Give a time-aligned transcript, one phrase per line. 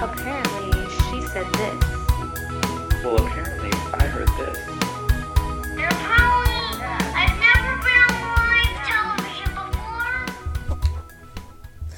[0.00, 0.72] apparently
[1.10, 1.84] she said this.
[3.04, 4.58] Well, apparently, I heard this.
[5.76, 6.82] They're Polly.
[7.14, 9.50] I've never been on live television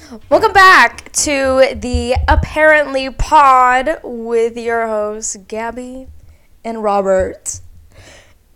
[0.09, 0.19] before.
[0.29, 6.07] Welcome back to the Apparently Pod with your hosts, Gabby
[6.63, 7.59] and Robert.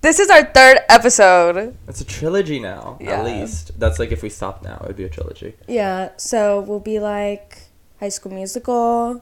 [0.01, 1.75] This is our third episode.
[1.87, 3.19] It's a trilogy now, Yeah.
[3.19, 3.79] at least.
[3.79, 5.55] That's like if we stopped now, it would be a trilogy.
[5.67, 7.59] Yeah, so we'll be like
[8.01, 9.21] High School Musical.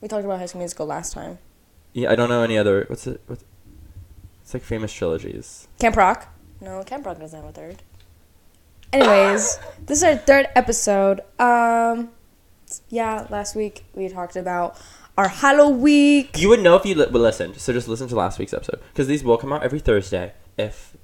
[0.00, 1.38] We talked about High School Musical last time.
[1.92, 2.84] Yeah, I don't know any other.
[2.88, 3.20] What's it?
[3.26, 3.44] What's,
[4.42, 5.68] it's like famous trilogies.
[5.78, 6.32] Camp Rock.
[6.60, 7.82] No, Camp Rock doesn't have a third.
[8.92, 11.20] Anyways, this is our third episode.
[11.38, 12.10] Um,
[12.88, 14.78] yeah, last week we talked about
[15.16, 16.28] our Halloween.
[16.36, 17.54] You would know if you li- would listen.
[17.58, 20.32] So just listen to last week's episode because these will come out every Thursday.
[20.56, 20.96] If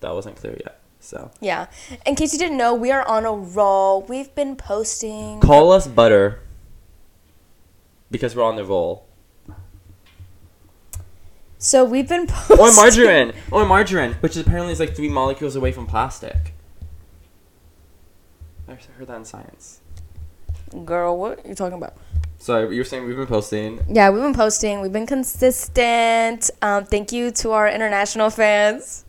[0.00, 1.66] that wasn't clear yet, so Yeah,
[2.06, 4.02] in case you didn't know, we are on a roll.
[4.02, 5.40] We've been posting.
[5.40, 6.40] call us butter
[8.10, 9.06] because we're on the roll.
[11.58, 12.58] So we've been posting.
[12.58, 13.32] Or margarine.
[13.50, 16.54] Or margarine, which apparently is like three molecules away from plastic.
[18.68, 19.80] I heard that in science.
[20.84, 21.94] Girl, what are you talking about?
[22.38, 23.80] So you're saying we've been posting.
[23.88, 24.80] Yeah, we've been posting.
[24.80, 26.48] We've been consistent.
[26.62, 29.04] Um, thank you to our international fans.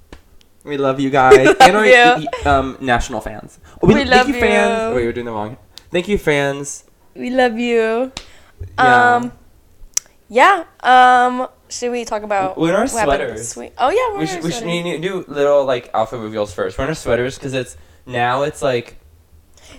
[0.63, 2.27] We love you guys love and our you.
[2.45, 3.59] um, national fans.
[3.81, 4.43] We thank love you, fans.
[4.69, 4.75] you.
[4.91, 5.57] Oh, wait, we're doing the wrong.
[5.91, 6.83] Thank you, fans.
[7.15, 8.11] We love you.
[8.77, 9.15] Yeah.
[9.15, 9.31] Um,
[10.29, 10.63] yeah.
[10.81, 13.55] Um, should we talk about We're in our sweaters.
[13.55, 13.73] week?
[13.77, 16.77] Oh yeah, we're we should we should need to do little like outfit reveals first.
[16.77, 18.97] We're in our sweaters because it's now it's like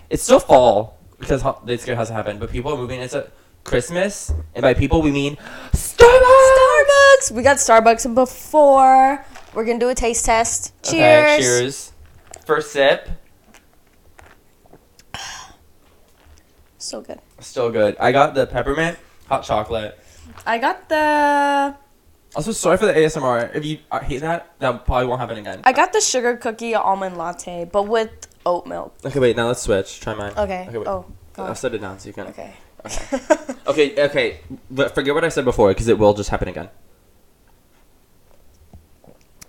[0.09, 3.01] it's still fall because ho- this hasn't happened, but people are moving.
[3.01, 3.31] It's a
[3.65, 5.37] Christmas, and by people we mean
[5.73, 6.57] Starbucks.
[6.57, 7.31] Starbucks.
[7.33, 9.25] We got Starbucks before.
[9.55, 10.73] We're gonna do a taste test.
[10.83, 11.25] Cheers.
[11.25, 11.93] Okay, cheers.
[12.47, 13.09] First sip,
[16.79, 17.21] So good.
[17.43, 17.97] Still good.
[17.98, 18.98] I got the peppermint
[19.29, 19.98] hot chocolate.
[20.47, 21.75] I got the
[22.35, 23.55] Also, sorry for the ASMR.
[23.55, 25.61] If you hate that, that probably won't happen again.
[25.64, 28.11] I got the sugar cookie almond latte, but with
[28.47, 28.95] oat milk.
[29.05, 29.36] Okay, wait.
[29.36, 30.01] Now let's switch.
[30.01, 30.33] Try mine.
[30.36, 30.67] Okay.
[30.69, 30.79] Okay.
[30.79, 30.86] Wait.
[30.86, 31.07] oh.
[31.36, 32.27] I'll set it down so you can.
[32.29, 32.53] Okay.
[32.85, 33.19] Okay.
[33.64, 36.69] Okay, okay, but forget what I said before because it will just happen again.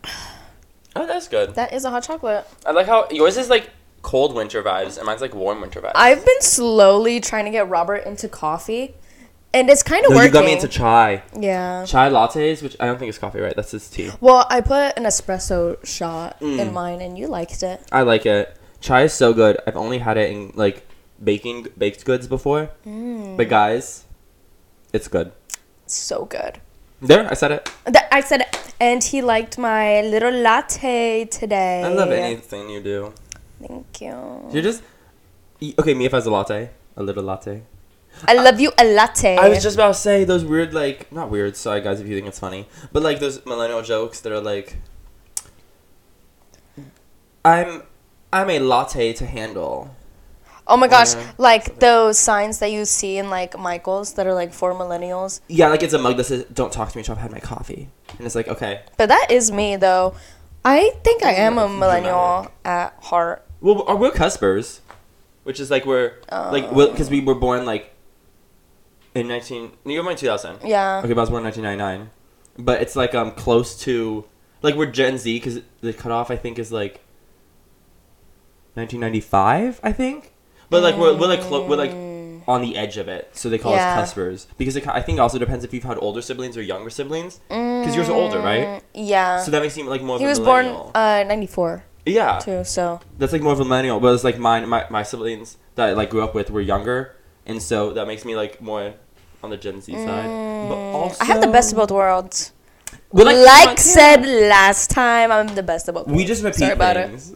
[0.95, 1.55] Oh, that's good.
[1.55, 2.45] that is a hot chocolate.
[2.67, 3.71] I like how yours is like
[4.03, 5.93] cold winter vibes and mine's like warm winter vibes.
[5.95, 8.93] I've been slowly trying to get Robert into coffee,
[9.53, 10.27] and it's kind of no, working.
[10.27, 11.23] you got me into chai.
[11.39, 11.83] yeah.
[11.85, 13.55] Chai lattes, which I don't think is coffee, right?
[13.55, 14.11] That's just tea.
[14.21, 16.59] Well, I put an espresso shot Mm.
[16.59, 17.81] in mine, and you liked it.
[17.91, 18.55] I like it.
[18.81, 19.57] Chai is so good.
[19.65, 20.85] I've only had it in like
[21.23, 23.37] baking baked goods before, Mm.
[23.37, 24.03] but guys,
[24.91, 25.31] it's good.
[25.85, 26.59] So good.
[27.01, 27.69] There, I said it.
[27.85, 28.57] Th- I said it.
[28.79, 31.83] And he liked my little latte today.
[31.83, 33.13] I love anything you do.
[33.67, 34.49] Thank you.
[34.51, 34.83] You're just
[35.79, 35.93] okay.
[35.93, 37.63] Mia has a latte, a little latte.
[38.27, 39.37] I love you a latte.
[39.37, 42.15] I was just about to say those weird, like, not weird, sorry guys if you
[42.15, 44.77] think it's funny, but like those millennial jokes that are like,
[47.43, 47.83] I'm,
[48.31, 49.95] I'm a latte to handle.
[50.65, 54.53] Oh my gosh, like those signs that you see in like Michaels that are like
[54.53, 55.41] for millennials.
[55.47, 57.39] Yeah, like it's a mug that says, don't talk to me until I've had my
[57.39, 57.89] coffee.
[58.17, 58.83] And it's like, okay.
[58.97, 60.15] But that is me though.
[60.63, 61.79] I think I am a Dramatic.
[61.79, 63.45] millennial at heart.
[63.63, 64.81] Well, uh, we're cuspers,
[65.43, 67.93] which is like we're, like, because we were born like
[69.15, 70.59] in 19, you were born in 2000.
[70.65, 70.97] Yeah.
[70.99, 72.11] Okay, but I was born in 1999.
[72.59, 74.25] But it's like um close to,
[74.61, 76.99] like we're Gen Z because the cutoff I think is like
[78.75, 80.33] 1995, I think.
[80.69, 81.91] But like we're, we're like clo- we're like
[82.47, 83.97] on the edge of it, so they call Yeah.
[83.99, 86.61] us cuspers because it, I think it also depends if you've had older siblings or
[86.61, 87.39] younger siblings.
[87.47, 88.81] Because yours are older, right?
[88.93, 89.39] Yeah.
[89.39, 90.17] So that makes you like more.
[90.17, 93.65] he of a was born uh 94 yeah, too, so that's like more of a
[93.65, 93.99] millennial.
[93.99, 97.15] But it's like mine, my my siblings that I like grew up with were younger,
[97.45, 98.93] and so that makes me like more
[99.43, 100.27] on the Gen Z side.
[100.67, 101.21] But also, Mm.
[101.21, 102.51] I have the best of both worlds.
[103.11, 106.07] We're, Like, said last time, I'm the best of both.
[106.07, 106.27] We worlds.
[106.27, 107.33] just repeat Sorry about things.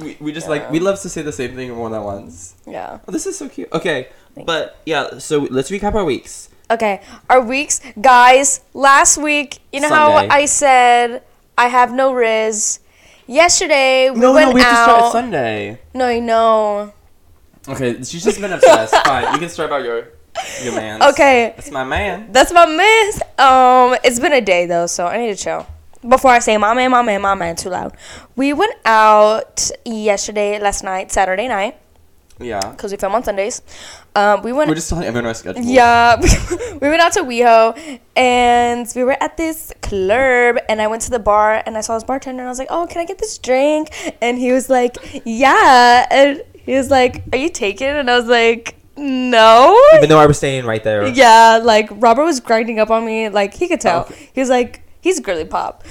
[0.00, 2.54] We, we just like we love to say the same thing more than once.
[2.66, 2.72] it.
[2.72, 2.98] Yeah.
[3.08, 3.68] Oh, this is so cute.
[3.72, 4.08] Okay,
[4.44, 5.18] but yeah.
[5.18, 6.48] So let's recap our weeks.
[6.70, 7.00] Okay,
[7.30, 8.60] our weeks, guys.
[8.74, 10.28] Last week, you know Sunday.
[10.28, 11.22] how I said
[11.56, 12.80] I have no riz.
[13.26, 15.12] Yesterday we no, went no, we have to start out.
[15.12, 15.80] Sunday.
[15.94, 16.92] no, I know.
[17.68, 18.94] Okay, she's just been obsessed.
[19.04, 20.08] Fine, you can start about your
[20.62, 21.02] your man.
[21.02, 22.28] Okay, that's my man.
[22.30, 23.20] that's my miss.
[23.38, 25.66] Um, it's been a day though, so I need to chill.
[26.06, 27.96] Before I say my man, my man, my man, too loud.
[28.36, 31.76] We went out yesterday, last night, Saturday night,
[32.38, 33.62] Yeah, because we film on Sundays.
[34.14, 35.62] Um, we went we're just telling everyone our schedule.
[35.62, 36.16] Yeah,
[36.72, 41.10] we went out to WeHo and we were at this club and I went to
[41.10, 43.18] the bar and I saw this bartender and I was like, "Oh, can I get
[43.18, 43.88] this drink?"
[44.20, 48.28] And he was like, "Yeah." And he was like, "Are you taken?" And I was
[48.28, 49.78] like, No.
[49.94, 51.06] Even though I was staying right there.
[51.06, 53.28] Yeah, like Robert was grinding up on me.
[53.28, 54.02] Like he could tell.
[54.04, 54.30] Okay.
[54.32, 55.84] He was like, he's girly pop.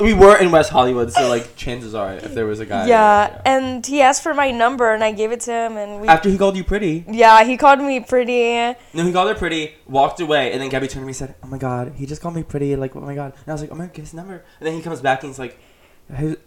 [0.00, 2.86] We were in West Hollywood, so like chances are, if there was a guy.
[2.86, 6.08] yeah, and he asked for my number, and I gave it to him, and we.
[6.08, 7.04] After he called you pretty.
[7.08, 8.76] yeah, he called me pretty.
[8.92, 11.34] No, he called her pretty, walked away, and then Gabby turned to me and said,
[11.42, 13.32] "Oh my god, he just called me pretty." Like, oh my god.
[13.34, 15.30] And I was like, "Oh my god, his number." And then he comes back and
[15.30, 15.58] he's like,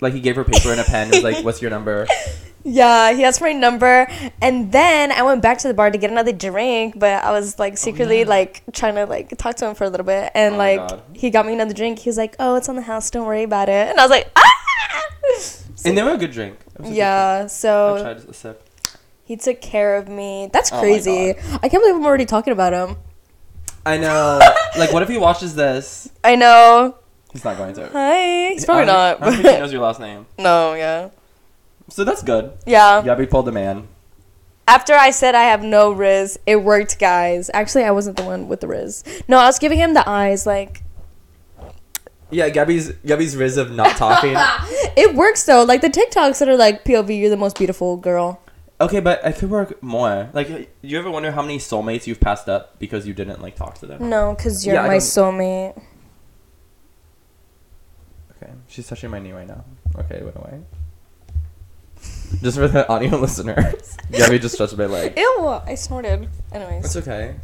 [0.01, 1.07] like he gave her paper and a pen.
[1.11, 2.07] He was like, "What's your number?"
[2.69, 4.07] Yeah, he asked for my number,
[4.41, 7.57] and then I went back to the bar to get another drink, but I was
[7.57, 8.27] like secretly Oh, yeah.
[8.27, 11.29] like trying to like talk to him for a little bit, and Oh like he
[11.29, 11.99] got me another drink.
[11.99, 13.09] He was like, "Oh, it's on the house.
[13.09, 14.43] Don't worry about it." And I was like, "Ah!"
[15.85, 16.57] And they were a good drink.
[16.75, 17.45] A good Yeah, drink.
[17.45, 18.69] I so tried a sip.
[19.23, 20.49] he took care of me.
[20.51, 21.29] That's Oh crazy.
[21.29, 22.97] I can't believe I'm already talking about him.
[23.85, 24.39] I know.
[24.77, 26.09] like, what if he watches this?
[26.21, 26.95] I know.
[27.33, 27.87] He's not going to.
[27.89, 28.49] Hi.
[28.53, 29.21] He's probably I don't- not.
[29.21, 30.25] I don't think he knows your last name.
[30.39, 31.09] no, yeah.
[31.89, 32.51] So that's good.
[32.65, 33.01] Yeah.
[33.03, 33.87] Gabby pulled the man.
[34.67, 37.49] After I said I have no Riz, it worked, guys.
[37.53, 39.03] Actually, I wasn't the one with the Riz.
[39.27, 40.83] No, I was giving him the eyes, like.
[42.29, 44.35] Yeah, Gabby's Gabby's riz of not talking.
[44.97, 45.63] It works though.
[45.63, 48.41] Like the TikToks that are like POV, you're the most beautiful girl.
[48.81, 50.29] okay, but it could work more.
[50.33, 53.75] Like, you ever wonder how many soulmates you've passed up because you didn't like talk
[53.79, 54.09] to them?
[54.09, 55.81] No, because you're Yeah, I my don't- soulmate.
[58.47, 59.63] Okay, she's touching my knee right now.
[59.97, 60.61] Okay, it went away.
[62.41, 65.17] Just for the audio listeners, Gabby just touched my leg.
[65.17, 66.29] Ew, I snorted.
[66.51, 66.85] Anyways.
[66.85, 67.35] It's okay.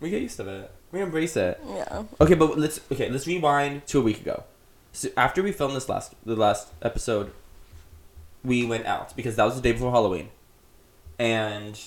[0.00, 0.70] We get used to it.
[0.92, 1.60] We embrace it.
[1.66, 2.04] Yeah.
[2.20, 3.08] Okay, but let's okay.
[3.10, 4.44] Let's rewind to a week ago.
[4.92, 7.32] So after we filmed this last the last episode,
[8.44, 10.28] we went out because that was the day before Halloween,
[11.18, 11.80] and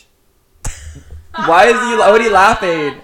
[1.36, 3.02] why is you already laughing?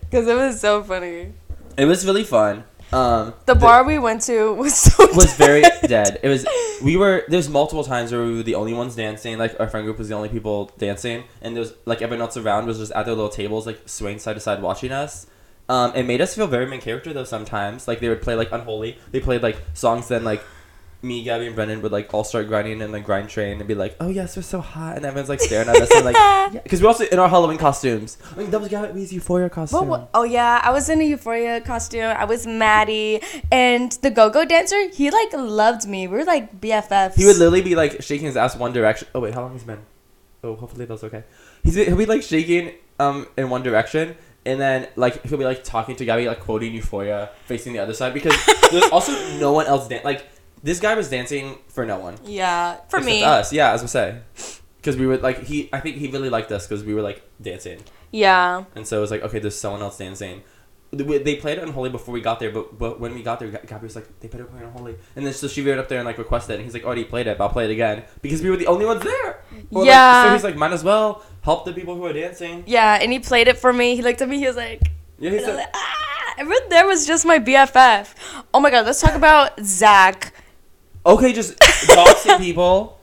[0.00, 1.32] Because it was so funny.
[1.76, 2.64] It was really fun.
[2.92, 5.88] Um, The bar we went to was so was very dead.
[5.88, 6.20] dead.
[6.22, 6.46] It was
[6.82, 9.36] we were there's multiple times where we were the only ones dancing.
[9.38, 12.36] Like our friend group was the only people dancing, and there was like everyone else
[12.36, 15.26] around was just at their little tables, like swaying side to side, watching us.
[15.68, 17.24] Um, it made us feel very main character though.
[17.24, 18.96] Sometimes like they would play like Unholy.
[19.10, 20.08] They played like songs.
[20.08, 20.42] Then like
[21.00, 23.74] me, Gabby, and Brendan would like all start grinding and like grind train and be
[23.74, 26.82] like, "Oh yes, we're so hot," and everyone's like staring at us and like, because
[26.82, 28.18] we're also in our Halloween costumes.
[28.36, 30.06] Like that was Gabby's Euphoria costume.
[30.12, 32.02] Oh yeah, I was in a Euphoria costume.
[32.16, 33.20] I was Maddy,
[33.52, 34.88] and the go-go dancer.
[34.88, 36.08] He like loved me.
[36.08, 37.14] We were like BFFs.
[37.14, 39.06] He would literally be like shaking his ass one direction.
[39.14, 39.80] Oh wait, how long has been?
[40.42, 41.22] Oh, hopefully that's okay.
[41.62, 45.62] He's he'll be like shaking um in one direction, and then like he'll be like
[45.62, 48.34] talking to Gabby, like quoting Euphoria, facing the other side because
[48.72, 50.26] there's also no one else dan- like
[50.62, 53.22] this guy was dancing for no one Yeah, for me.
[53.22, 53.52] us.
[53.52, 54.18] Yeah, as I say,
[54.78, 57.22] because we were like he I think he really liked us because we were like
[57.40, 58.64] dancing, Yeah.
[58.74, 60.42] and so it was like okay, there's someone else dancing.
[60.90, 63.60] They they played Unholy before we got there, but, but when we got there, Ga-
[63.66, 64.96] Gabby was like, they better play Unholy.
[65.16, 67.04] And then so she veered up there and like requested it, and he's like, already
[67.04, 68.04] played it, but I'll play it again.
[68.22, 69.42] Because we were the only ones there.
[69.70, 70.24] Or, like, Yeah.
[70.24, 72.64] so he's like, might as well help the people who are dancing.
[72.66, 73.96] Yeah, and he played it for me.
[73.96, 74.38] He looked at me.
[74.38, 74.80] He was like,
[75.18, 76.34] Yeah, he and I was said, like, ah.
[76.38, 78.14] Everyone there was just my BFF.
[78.54, 80.32] Oh my god, let's talk about Zach.
[81.08, 83.00] Okay, just doxing people.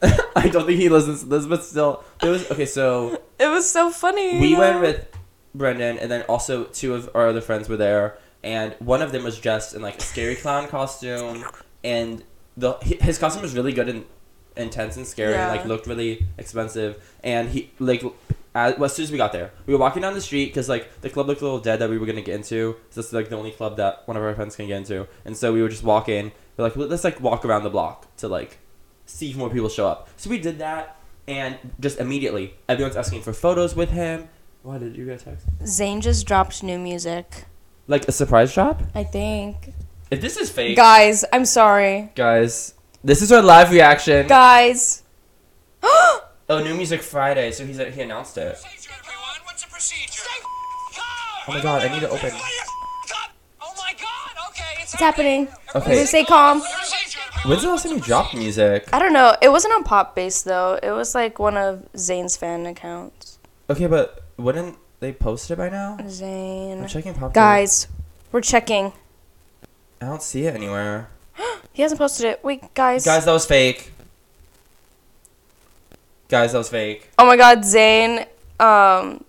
[0.36, 2.04] I don't think he listens to this, but still.
[2.20, 4.38] There was, okay, so It was so funny.
[4.38, 5.06] we went with
[5.54, 9.24] Brendan, and then also two of our other friends were there, and one of them
[9.24, 11.44] was dressed in like a scary clown costume,
[11.82, 12.22] and
[12.56, 14.04] the his costume was really good and
[14.56, 18.02] intense and scary, and like looked really expensive, and he like.
[18.54, 20.68] As, well, as soon as we got there, we were walking down the street because
[20.68, 22.74] like the club looked a little dead that we were gonna get into.
[22.90, 25.06] So this is like the only club that one of our friends can get into,
[25.24, 26.32] and so we were just walking.
[26.58, 28.58] We're like, let's like walk around the block to like
[29.06, 30.08] see if more people show up.
[30.16, 30.96] So we did that,
[31.28, 34.28] and just immediately everyone's asking for photos with him.
[34.62, 35.46] Why did you get a text?
[35.62, 37.44] Zayn just dropped new music.
[37.86, 38.82] Like a surprise drop?
[38.94, 39.72] I think.
[40.10, 42.10] If this is fake, Guys, I'm sorry.
[42.16, 42.74] guys,
[43.04, 44.26] this is our live reaction.
[44.26, 45.04] Guys.
[46.50, 47.52] Oh, new music Friday.
[47.52, 48.54] So he's he announced it.
[48.54, 49.44] Procedure, everyone.
[49.44, 50.22] What's the procedure?
[51.46, 52.22] Oh my God, I need to open.
[52.22, 52.67] My god, okay,
[54.92, 55.48] it's, happening.
[55.74, 56.04] Okay.
[56.04, 56.62] Stay calm.
[57.44, 58.88] When's the last time you dropped music?
[58.92, 59.36] I don't know.
[59.40, 60.78] It wasn't on Pop Base though.
[60.82, 63.38] It was like one of Zayn's fan accounts.
[63.70, 65.96] Okay, but wouldn't they post it by now?
[65.98, 67.34] I'm checking pop.
[67.34, 67.86] Guys,
[68.32, 68.92] we're checking.
[70.00, 71.10] I don't see it anywhere.
[71.72, 72.42] He hasn't posted it.
[72.42, 73.04] Wait, guys.
[73.04, 73.92] Guys, that was fake.
[76.28, 77.08] Guys, that was fake.
[77.16, 78.26] Oh my god, Zane
[78.58, 79.24] um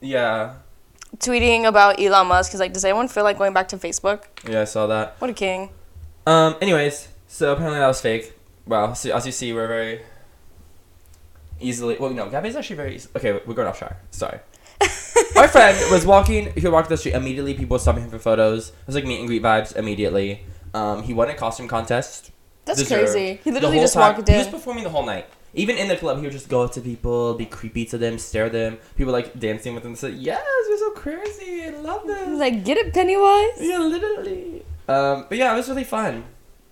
[0.00, 0.54] Yeah,
[1.18, 2.52] tweeting about Elon Musk.
[2.52, 4.24] He's like, does anyone feel like going back to Facebook?
[4.48, 5.16] yeah, I saw that.
[5.20, 5.70] What a king.
[6.26, 6.56] Um.
[6.60, 8.32] Anyways, so apparently that was fake.
[8.66, 8.92] Wow.
[8.94, 10.00] So as you see, we're very
[11.60, 11.96] easily.
[11.98, 12.94] Well, no, Gabby's actually very.
[12.96, 13.08] Easy.
[13.16, 13.96] Okay, we're going off track.
[14.10, 14.38] Sorry.
[15.34, 16.52] My friend was walking.
[16.56, 17.14] He walked the street.
[17.14, 18.68] Immediately, people stopping him for photos.
[18.70, 19.74] It was like meet and greet vibes.
[19.76, 20.44] Immediately.
[20.74, 21.02] Um.
[21.02, 22.30] He won a costume contest.
[22.64, 23.12] That's Deserved.
[23.12, 23.40] crazy.
[23.44, 24.34] He The literally whole just time- walked in.
[24.34, 25.26] He was performing the whole night.
[25.54, 28.18] Even in the club, he would just go up to people, be creepy to them,
[28.18, 28.78] stare at them.
[28.96, 31.64] People like dancing with him, say, "Yes, you're so crazy.
[31.64, 33.58] I love this." Like, get it, Pennywise?
[33.60, 34.62] yeah, literally.
[34.88, 36.24] Um, but yeah, it was really fun.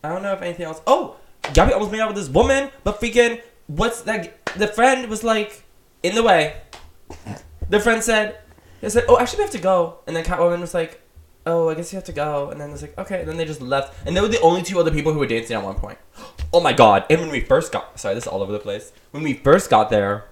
[0.03, 0.81] I don't know if anything else.
[0.87, 1.17] Oh,
[1.55, 4.47] Gabby almost made out with this woman, but freaking, what's that?
[4.57, 5.65] The friend was like
[6.03, 6.57] in the way.
[7.71, 8.39] The friend said,
[8.81, 11.01] "They said, oh, actually, we have to go." And then Catwoman was like,
[11.47, 13.45] "Oh, I guess you have to go." And then it's like, "Okay." And then they
[13.45, 15.77] just left, and they were the only two other people who were dancing at one
[15.77, 15.99] point.
[16.53, 17.05] Oh my god!
[17.11, 18.93] And when we first got, sorry, this is all over the place.
[19.11, 20.27] When we first got there,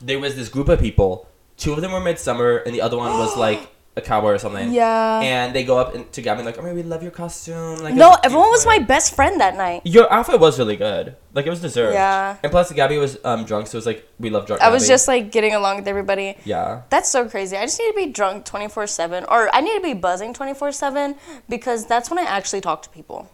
[0.00, 1.28] there was this group of people.
[1.56, 4.72] Two of them were Midsummer, and the other one was like a cowboy or something.
[4.72, 5.20] Yeah.
[5.20, 7.78] And they go up and, to Gabby like, oh my, we love your costume.
[7.78, 9.82] Like, no, everyone was my best friend that night.
[9.84, 11.14] Your outfit was really good.
[11.32, 11.94] Like it was deserved.
[11.94, 12.36] Yeah.
[12.42, 14.62] And plus, Gabby was um drunk, so it was like we love drunk.
[14.62, 16.36] I was just like getting along with everybody.
[16.44, 16.82] yeah.
[16.90, 17.56] That's so crazy.
[17.56, 20.72] I just need to be drunk 24 7, or I need to be buzzing 24
[20.72, 21.14] 7
[21.48, 23.30] because that's when I actually talk to people.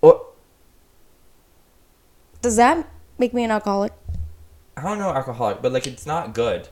[0.00, 0.26] Or
[2.42, 3.92] Does that make me an alcoholic?
[4.76, 6.68] I don't know alcoholic, but like it's not good.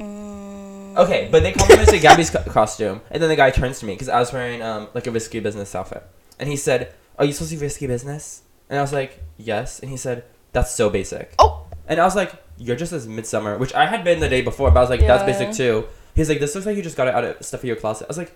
[0.00, 3.92] Mm, Okay, but they complimented Gabby's co- costume, and then the guy turns to me
[3.94, 6.02] because I was wearing um like a risky business outfit,
[6.38, 9.80] and he said, "Are you supposed to be risky business?" And I was like, "Yes,"
[9.80, 11.66] and he said, "That's so basic." Oh!
[11.86, 14.70] And I was like, "You're just as midsummer," which I had been the day before,
[14.70, 17.06] but I was like, "That's basic too." He's like, "This looks like you just got
[17.08, 18.32] it out of stuff in your closet." I was like,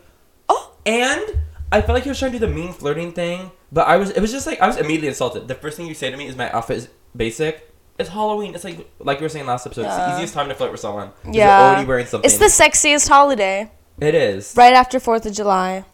[0.49, 0.73] Oh!
[0.87, 1.23] And
[1.73, 4.11] I felt like he was trying to do the mean flirting thing, but I was
[4.11, 5.49] it was just like I was immediately insulted.
[5.49, 7.71] The first thing you say to me is my outfit is basic.
[7.99, 8.55] It's Halloween.
[8.55, 9.87] It's like like you were saying last episode.
[9.87, 11.11] It's the easiest time to flirt with someone.
[11.31, 11.33] Yeah.
[11.61, 12.29] You're already wearing something.
[12.29, 13.71] It's the sexiest holiday.
[14.01, 14.55] It is.
[14.57, 15.85] Right after 4th of July.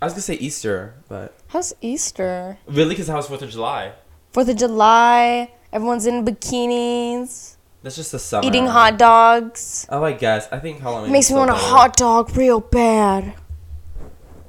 [0.00, 2.58] I was gonna say Easter, but How's Easter?
[2.66, 3.92] really, because how was Fourth of July?
[4.32, 8.46] 4th of July, everyone's in bikinis, That's just the summer.
[8.46, 9.86] eating hot dogs.
[9.90, 10.48] Oh, I guess.
[10.52, 11.12] I think Halloween.
[11.12, 13.34] Makes me want a hot dog real bad.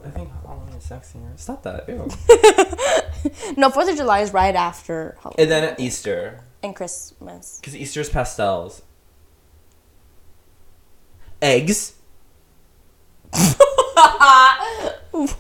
[0.06, 1.38] I think Halloween is sexier.
[1.40, 1.88] Stop that.
[1.88, 2.08] Ew.
[3.58, 7.60] No, 4th of July is right after Halloween and then Easter, and Christmas.
[7.62, 8.82] because Easter's pastels.
[11.42, 11.94] Eggs.
[15.12, 15.38] what?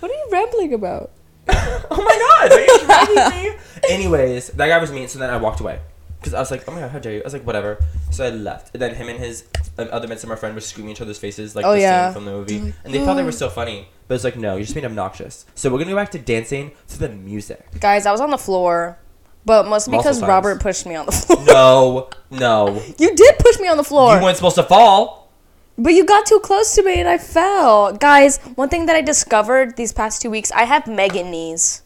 [0.00, 1.10] what are you rambling about?
[1.48, 3.56] oh my god, are you me?
[3.88, 5.80] Anyways, that guy was mean, so then I walked away.
[6.18, 7.20] Because I was like, oh my god, how dare you?
[7.20, 7.78] I was like, whatever.
[8.10, 8.74] So I left.
[8.74, 9.44] And then him and his
[9.78, 12.08] um, other midsummer friend were screaming each other's faces, like Oh, the yeah.
[12.08, 12.72] scene from the movie.
[12.84, 13.88] And they thought they were so funny.
[14.08, 15.46] But it's like, no, you're just made obnoxious.
[15.54, 17.66] So we're gonna go back to dancing to the music.
[17.80, 18.98] Guys, I was on the floor,
[19.44, 20.28] but mostly Multiple because times.
[20.28, 21.44] Robert pushed me on the floor.
[21.44, 22.82] No, no.
[22.98, 24.16] You did push me on the floor.
[24.16, 25.30] You weren't supposed to fall.
[25.78, 27.92] But you got too close to me and I fell.
[27.92, 31.82] Guys, one thing that I discovered these past two weeks, I have Megan knees.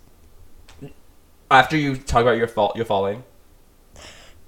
[1.51, 3.25] After you talk about your fault, you're falling.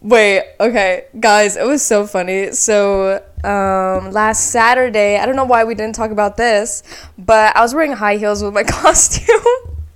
[0.03, 1.07] Wait, okay.
[1.19, 2.53] Guys, it was so funny.
[2.53, 6.83] So, um, last Saturday, I don't know why we didn't talk about this,
[7.17, 9.41] but I was wearing high heels with my costume.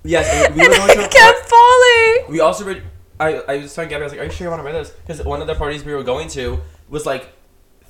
[0.03, 2.31] Yes, and we and were going to I a kept falling.
[2.31, 2.81] We also were.
[3.19, 4.73] I, I was telling Gabby, I was like, "Are you sure you want to wear
[4.73, 7.33] this?" Because one of the parties we were going to was like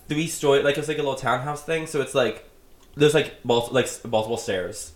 [0.08, 1.86] three story, like it was like a little townhouse thing.
[1.86, 2.50] So it's like
[2.96, 4.94] there's like multiple like multiple stairs,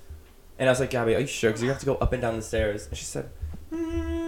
[0.58, 2.22] and I was like, "Gabby, are you sure?" Because you have to go up and
[2.22, 2.88] down the stairs.
[2.88, 3.30] And she said,
[3.72, 4.21] mm,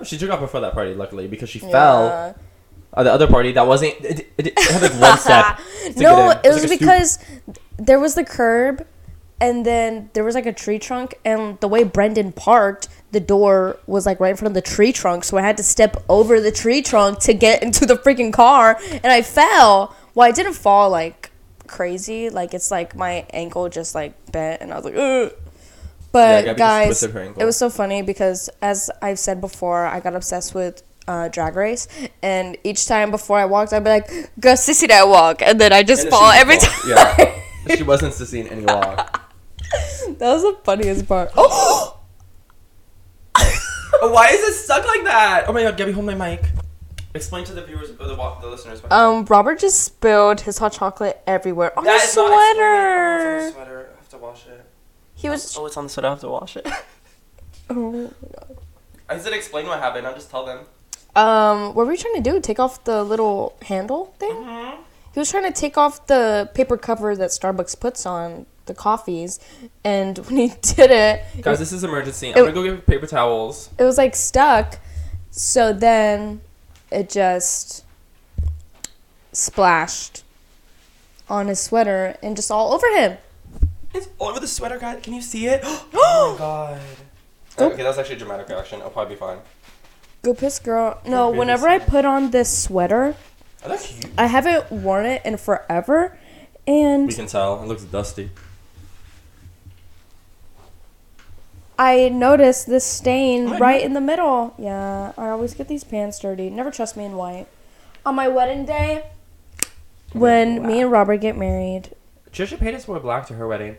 [0.00, 0.04] "I.
[0.04, 2.34] She took off before that party, luckily, because she fell.
[2.92, 3.94] At the other party, that wasn't.
[4.04, 5.60] It, it, it had like one step.
[5.96, 6.38] no, in.
[6.42, 6.80] it was like a stoop.
[6.80, 7.18] because
[7.76, 8.84] there was the curb,
[9.40, 13.78] and then there was like a tree trunk, and the way Brendan parked, the door
[13.86, 16.40] was like right in front of the tree trunk, so I had to step over
[16.40, 19.94] the tree trunk to get into the freaking car, and I fell.
[20.12, 21.30] Well, I didn't fall like
[21.68, 25.32] crazy, like it's like my ankle just like bent, and I was like, Ugh.
[26.12, 27.42] But just guys, twisted her ankle.
[27.42, 31.54] it was so funny because as I've said before, I got obsessed with uh, Drag
[31.56, 31.86] Race,
[32.22, 34.08] and each time before I walked, I'd be like,
[34.40, 36.68] "Go sissy that walk," and then I just And fall every fall.
[36.68, 36.90] time.
[37.66, 39.30] Yeah, she wasn't seeing any walk.
[40.18, 41.30] that was the funniest part.
[44.02, 45.44] Oh, Why is it stuck like that?
[45.48, 46.44] Oh my god, Gabby, hold my mic.
[47.14, 48.80] Explain to the viewers the, the listeners.
[48.90, 52.30] Um, Robert just spilled his hot chocolate everywhere on That his is not.
[52.30, 53.50] Oh, it's on sweater.
[53.52, 53.88] sweater.
[53.92, 54.64] I have to wash it.
[55.20, 55.56] He was.
[55.56, 56.08] Oh, it's on the sweater.
[56.08, 56.66] I have to wash it.
[57.72, 57.92] Oh.
[57.92, 58.56] My god.
[59.08, 60.04] I said explain what happened.
[60.04, 60.60] I'll just tell them.
[61.14, 62.40] Um, what were you trying to do?
[62.40, 64.32] Take off the little handle thing?
[64.32, 64.82] Mm-hmm.
[65.14, 69.38] He was trying to take off the paper cover that Starbucks puts on the coffees,
[69.84, 72.28] and when he did it, Guys, this is emergency.
[72.34, 73.70] I'm gonna go get paper towels.
[73.78, 74.78] it was like stuck.
[75.30, 76.40] So then
[76.90, 77.84] it just
[79.32, 80.24] splashed
[81.28, 83.16] on his sweater and just all over him.
[83.92, 85.00] It's all over the sweater, guys.
[85.02, 85.60] Can you see it?
[85.64, 86.80] oh my god.
[87.72, 88.80] Okay, that's actually a dramatic reaction.
[88.80, 89.38] I'll probably be fine.
[90.22, 91.00] Go piss, girl.
[91.06, 93.14] No, baby whenever I put on this sweater,
[93.64, 94.10] Oh, that's cute.
[94.16, 96.16] I haven't worn it in forever,
[96.66, 97.62] and We can tell.
[97.62, 98.30] It looks dusty.
[101.78, 103.86] I noticed this stain Oh, I right know.
[103.86, 104.54] in the middle.
[104.58, 106.50] Yeah, I always get these pants dirty.
[106.50, 107.46] Never trust me in white.
[108.04, 109.04] On my wedding day,
[110.12, 111.94] when me and Robert get married,
[112.32, 113.76] Trisha Paytas wore black to her wedding.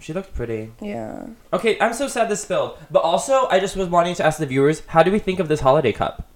[0.00, 0.72] She looked pretty.
[0.80, 1.26] yeah.
[1.52, 2.76] Okay, I'm so sad this spilled.
[2.90, 5.48] But also, I just was wanting to ask the viewers, how do we think of
[5.48, 6.28] this holiday cup?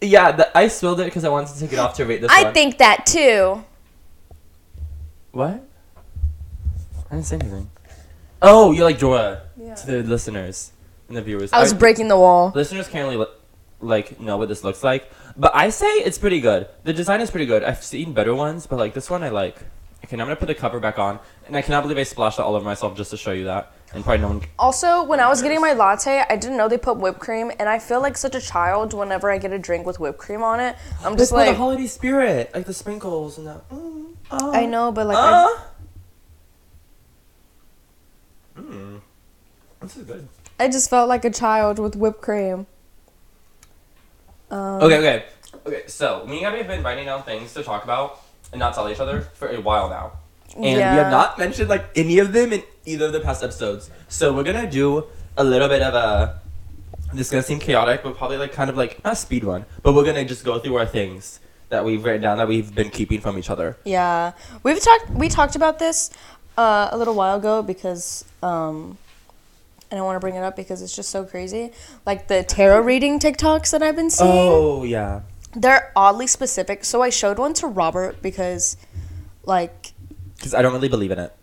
[0.00, 2.28] Yeah, the, I spilled it because I wanted to take it off to rate this
[2.30, 2.38] one.
[2.38, 2.54] I one.
[2.54, 3.64] think that too.
[5.32, 5.62] What?
[7.10, 7.70] I didn't say anything.
[8.40, 9.74] Oh, you're like Jorah Yeah.
[9.74, 10.72] to the listeners
[11.08, 11.52] and the viewers.
[11.52, 12.52] I was breaking the wall.
[12.54, 13.34] listeners can't really li-
[13.80, 16.68] like know what this looks like, but I say it's pretty good.
[16.84, 17.62] The design is pretty good.
[17.64, 19.56] I've seen better ones, but like this one, I like.
[20.04, 22.38] Okay, now I'm gonna put the cover back on, and I cannot believe I splashed
[22.38, 24.42] it all over myself just to show you that, and probably no one.
[24.58, 27.68] Also, when I was getting my latte, I didn't know they put whipped cream, and
[27.68, 30.60] I feel like such a child whenever I get a drink with whipped cream on
[30.60, 30.76] it.
[31.00, 33.68] I'm Just just like, the holiday spirit, like the sprinkles and that.
[33.70, 35.58] Mm, oh, I know, but like, I,
[38.56, 38.60] Uh.
[38.62, 39.00] Mm.
[39.82, 40.28] This is good.
[40.60, 42.66] I just felt like a child with whipped cream.
[44.50, 45.24] Um, Okay, okay,
[45.66, 45.82] okay.
[45.86, 48.20] So me and Gabby have been writing down things to talk about
[48.52, 50.12] and not tell each other for a while now,
[50.54, 53.90] and we have not mentioned like any of them in either of the past episodes.
[54.08, 55.04] So we're gonna do
[55.36, 56.40] a little bit of a.
[57.12, 59.64] This is gonna seem chaotic, but probably like kind of like not a speed run,
[59.82, 61.40] but we're gonna just go through our things
[61.70, 63.76] that we've written down that we've been keeping from each other.
[63.84, 65.10] Yeah, we've talked.
[65.10, 66.10] We talked about this
[66.56, 68.96] uh, a little while ago because, um,
[69.90, 71.70] and I want to bring it up because it's just so crazy.
[72.06, 75.20] Like the tarot reading TikToks that I've been seeing, Oh yeah.
[75.54, 76.84] They're oddly specific.
[76.84, 78.76] So I showed one to Robert because,
[79.44, 79.92] like,
[80.36, 81.34] Because I don't really believe in it.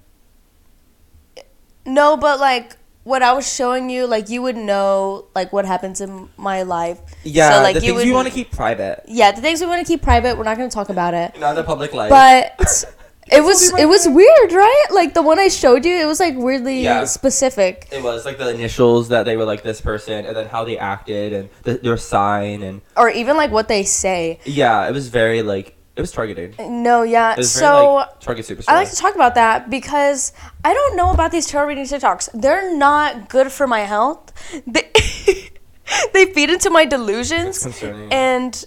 [1.86, 6.02] no, but like what I was showing you, like you would know like what happens
[6.02, 7.00] in my life.
[7.24, 9.62] Yeah, so, like the you things would you want to keep private, Yeah, the things
[9.62, 11.40] we want to keep private, we're not going to talk about it.
[11.40, 12.10] not the public life.
[12.10, 12.86] But
[13.32, 14.86] it was it was weird, right?
[14.92, 17.06] Like the one I showed you, it was like weirdly Yeah.
[17.06, 17.88] specific.
[17.92, 20.78] it was like the initials that they were like this person, and then how they
[20.78, 24.40] acted and the, their sign, and or even like what they say.
[24.46, 26.60] yeah, it was very like it was targeted.
[26.60, 27.32] Uh, no, yeah.
[27.34, 28.66] It was So very like target superstar.
[28.70, 32.30] I like to talk about that because I don't know about these tarot reading TikToks.
[32.34, 34.32] They're not good for my health.
[34.68, 34.92] They
[36.14, 38.12] they feed into my delusions concerning.
[38.12, 38.66] and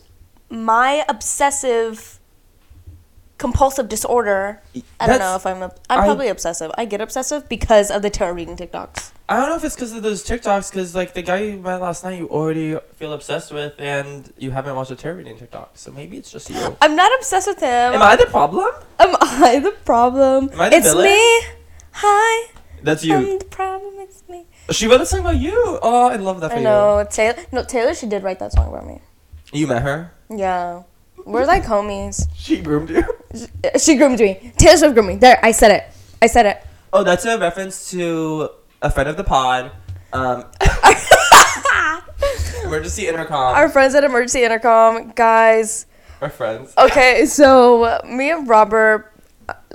[0.51, 2.18] my obsessive
[3.39, 4.61] compulsive disorder.
[5.01, 6.71] I don't know if I'm a, I'm I- probably obsessive.
[6.77, 9.13] I get obsessive because of the tarot reading TikToks.
[9.31, 11.83] I don't know if it's because of those TikToks, because like the guy you met
[11.83, 15.73] last night, you already feel obsessed with, and you haven't watched a tarot reading TikTok,
[15.75, 16.77] so maybe it's just you.
[16.81, 17.93] I'm not obsessed with him.
[17.93, 18.73] Am I the problem?
[18.99, 20.49] Am I the problem?
[20.53, 21.05] Am I the it's villain?
[21.05, 21.43] me.
[21.93, 22.51] Hi.
[22.83, 23.39] That's I'm you.
[23.39, 23.95] the problem.
[23.99, 24.47] It's me.
[24.71, 25.79] She wrote a song about you.
[25.83, 27.37] Oh, I love that for I know Taylor.
[27.53, 27.93] No, Taylor.
[27.95, 29.01] She did write that song about me.
[29.53, 29.61] you.
[29.61, 30.13] You met her.
[30.31, 30.85] Yeah,
[31.25, 32.29] we're like homies.
[32.35, 33.05] She groomed you.
[33.79, 34.53] She groomed me.
[34.57, 35.17] Taylor Swift groomed me.
[35.17, 35.85] There, I said it.
[36.23, 36.63] I said it.
[36.93, 38.51] Oh, that's a reference to
[38.81, 39.73] a friend of the pod.
[40.13, 40.45] Um,
[42.65, 43.55] emergency intercom.
[43.55, 45.87] Our friends at Emergency Intercom, guys.
[46.21, 46.75] Our friends.
[46.77, 49.13] Okay, so me and Robert,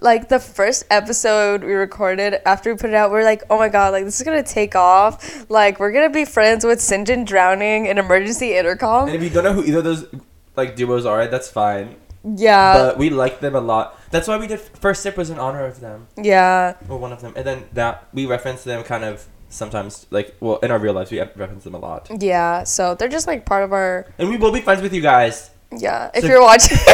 [0.01, 3.57] like the first episode we recorded after we put it out, we are like, oh
[3.57, 5.49] my god, like this is gonna take off.
[5.49, 9.07] Like we're gonna be friends with Sinjin drowning in Emergency Intercom.
[9.07, 10.05] And if you don't know who either of those
[10.55, 11.95] like duos are, that's fine.
[12.23, 13.99] Yeah, but we like them a lot.
[14.11, 17.19] That's why we did first sip was in honor of them yeah, or one of
[17.21, 20.93] them, and then that we reference them kind of sometimes like well in our real
[20.93, 22.07] lives we reference them a lot.
[22.21, 22.63] yeah.
[22.63, 25.51] So they're just like part of our And we will be friends with you guys.
[25.75, 26.11] yeah.
[26.15, 26.77] If So- you're watching,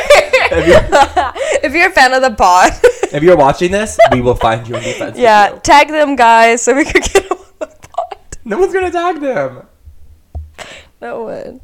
[0.51, 0.81] If you're,
[1.63, 2.71] if you're a fan of the pod,
[3.13, 5.61] if you're watching this, we will find you and be friends yeah, with you.
[5.61, 8.17] tag them guys so we can get them on the pod.
[8.45, 9.67] No one's gonna tag them.
[11.01, 11.61] No one.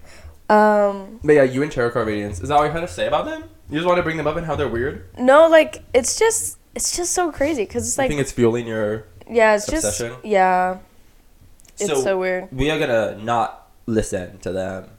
[0.49, 2.39] Um, But yeah, you and tarot card radiance.
[2.39, 3.43] Is that all you had to say about them?
[3.69, 5.05] You just want to bring them up and how they're weird?
[5.17, 8.67] no, like it's just it's just so crazy because it's like I think it's fueling
[8.67, 9.05] your.
[9.29, 10.11] yeah, it's obsession?
[10.11, 10.77] just yeah,
[11.79, 12.49] it's So- so, weird.
[12.51, 14.89] We are gonna not listen to them.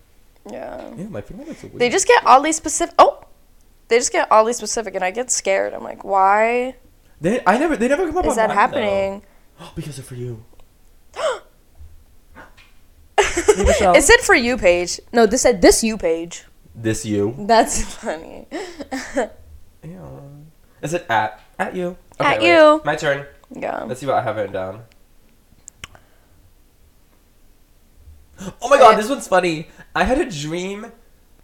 [0.51, 1.79] Yeah, Yeah, my fingernails are weird.
[1.81, 2.95] they just get oddly specific.
[2.99, 3.23] Oh,
[3.89, 5.73] they just get oddly specific, and I get scared.
[5.75, 6.75] I'm like, why
[7.21, 7.77] They, I never.
[7.77, 9.23] They never come up is on that mine, happening?
[9.61, 9.67] though.
[9.77, 10.43] because they're for you.
[11.15, 11.23] Hey,
[13.19, 13.46] Michelle.
[13.57, 15.01] Is it said for you page.
[15.13, 16.45] No, this said this you page.
[16.75, 17.35] this you.
[17.39, 18.47] That's funny.
[18.51, 19.29] yeah.
[20.83, 21.97] Is it at at you?
[22.21, 22.49] At wait.
[22.49, 22.83] you.
[22.85, 23.27] My turn.
[23.51, 23.85] Yeah.
[23.85, 24.83] Let's see what I have written down.
[28.61, 29.69] Oh my god, this one's funny.
[29.95, 30.93] I had a dream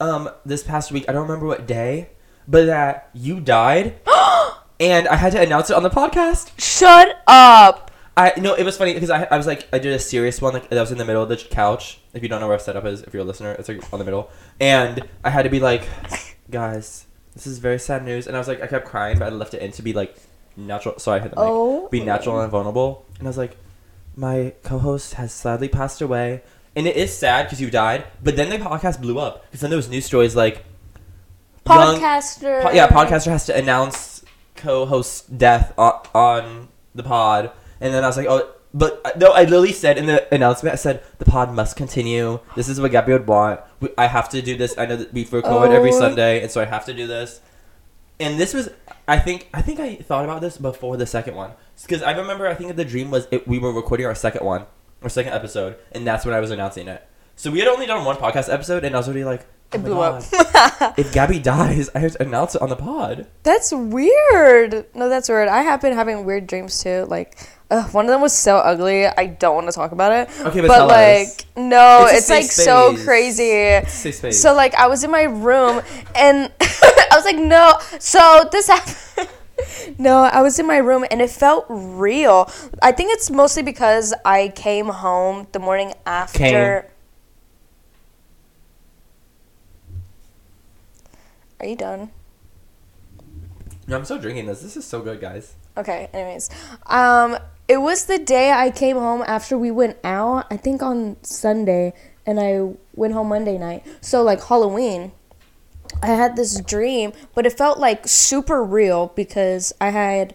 [0.01, 1.05] um this past week.
[1.09, 2.11] I don't remember what day,
[2.47, 4.01] but that you died
[4.81, 6.51] and I had to announce it on the podcast.
[6.61, 7.91] Shut up.
[8.17, 10.53] I no, it was funny because I, I was like I did a serious one
[10.53, 11.99] like that was in the middle of the couch.
[12.13, 14.05] If you don't know where setup is, if you're a listener, it's like on the
[14.05, 14.31] middle.
[14.61, 15.89] And I had to be like,
[16.51, 18.27] guys, this is very sad news.
[18.27, 20.15] And I was like, I kept crying, but I left it in to be like
[20.57, 20.99] natural.
[20.99, 21.89] So I had to like Oh.
[21.89, 23.07] be natural and vulnerable.
[23.19, 23.57] And I was like,
[24.15, 26.43] my co-host has sadly passed away,
[26.77, 28.05] and it is sad because you died.
[28.23, 30.65] But then the podcast blew up because then there was news stories like
[31.67, 32.63] young- Podcaster.
[32.63, 34.23] Po- yeah, podcaster has to announce
[34.57, 37.51] co-host's death on, on the pod,
[37.83, 40.73] and then I was like, oh, but uh, no, I literally said in the announcement,
[40.73, 42.41] I said the pod must continue.
[42.57, 43.61] This is what Gabby would want.
[43.81, 44.79] We, I have to do this.
[44.79, 45.99] I know that we record every Oh.
[45.99, 47.41] Sunday, and so I have to do this.
[48.19, 48.71] And this was,
[49.09, 51.51] I think, I think I thought about this before the second one
[51.83, 52.47] because I remember.
[52.47, 54.65] I think the dream was it, we were recording our second one,
[55.03, 57.07] our second episode, and that's when I was announcing it.
[57.35, 59.81] So we had only done one podcast episode, and I was already like, It oh
[59.81, 60.99] my blew up.
[60.99, 63.27] if Gabby dies, I have to announce it on the pod.
[63.43, 64.87] That's weird.
[64.95, 65.49] No, that's weird.
[65.49, 67.07] I have been having weird dreams too.
[67.09, 67.39] Like,
[67.71, 69.07] ugh, one of them was so ugly.
[69.07, 70.29] I don't want to talk about it.
[70.41, 71.47] Okay, but but tell like, us.
[71.57, 73.81] no, It's it's, like safe so crazy.
[73.89, 74.41] Safe space.
[74.43, 75.81] So like, I was in my room
[76.15, 77.79] and I was like, no.
[77.99, 79.29] So this happened.
[79.99, 82.51] No, I was in my room and it felt real.
[82.83, 86.91] I think it's mostly because I came home the morning after.
[91.63, 92.11] Are you done?
[93.87, 94.61] No, I'm still drinking this.
[94.63, 95.55] This is so good, guys.
[95.77, 96.51] Okay, anyways.
[96.87, 101.17] Um it was the day I came home after we went out, I think on
[101.23, 101.95] Sunday,
[102.27, 103.87] and I went home Monday night.
[104.01, 105.13] So like Halloween.
[106.03, 110.35] I had this dream, but it felt like super real because I had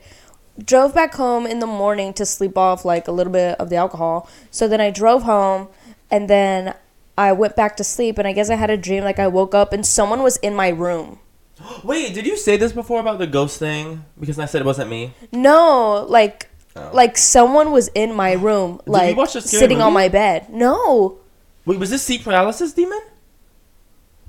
[0.63, 3.76] drove back home in the morning to sleep off like a little bit of the
[3.76, 4.30] alcohol.
[4.52, 5.68] So then I drove home
[6.10, 6.76] and then
[7.17, 9.56] I went back to sleep and I guess I had a dream like I woke
[9.56, 11.19] up and someone was in my room.
[11.84, 14.06] Wait, did you say this before about the ghost thing?
[14.19, 15.13] Because I said it wasn't me.
[15.32, 16.91] No, like Oh.
[16.93, 20.47] like someone was in my room, like watch a scary sitting on my bed.
[20.51, 21.17] No,
[21.65, 23.01] Wait, was this sleep paralysis demon?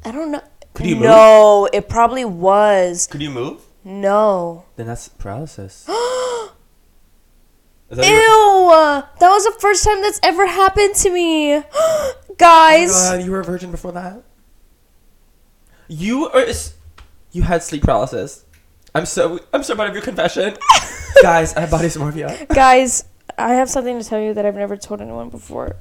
[0.04, 0.40] I don't know.
[0.72, 1.04] Could you move?
[1.04, 3.06] no, it probably was.
[3.06, 3.60] Could you move?
[3.84, 4.64] No.
[4.76, 5.86] Then that's paralysis.
[7.90, 8.12] That Ew!
[8.12, 11.62] your- That was the first time that's ever happened to me.
[12.40, 14.22] Oh Guys, God, you were a virgin before that.
[15.88, 16.44] You are.
[17.32, 18.44] You had sleep paralysis.
[18.94, 19.40] I'm so.
[19.52, 20.56] I'm so proud of your confession,
[21.22, 21.54] guys.
[21.54, 22.48] I have body dysmorphia.
[22.48, 23.04] guys,
[23.36, 25.76] I have something to tell you that I've never told anyone before.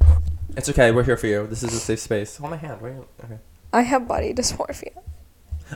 [0.56, 0.92] It's okay.
[0.92, 1.46] We're here for you.
[1.48, 2.38] This is a safe space.
[2.38, 2.82] Hold my hand.
[2.82, 2.94] Wait.
[3.24, 3.38] Okay.
[3.72, 4.98] I have body dysmorphia.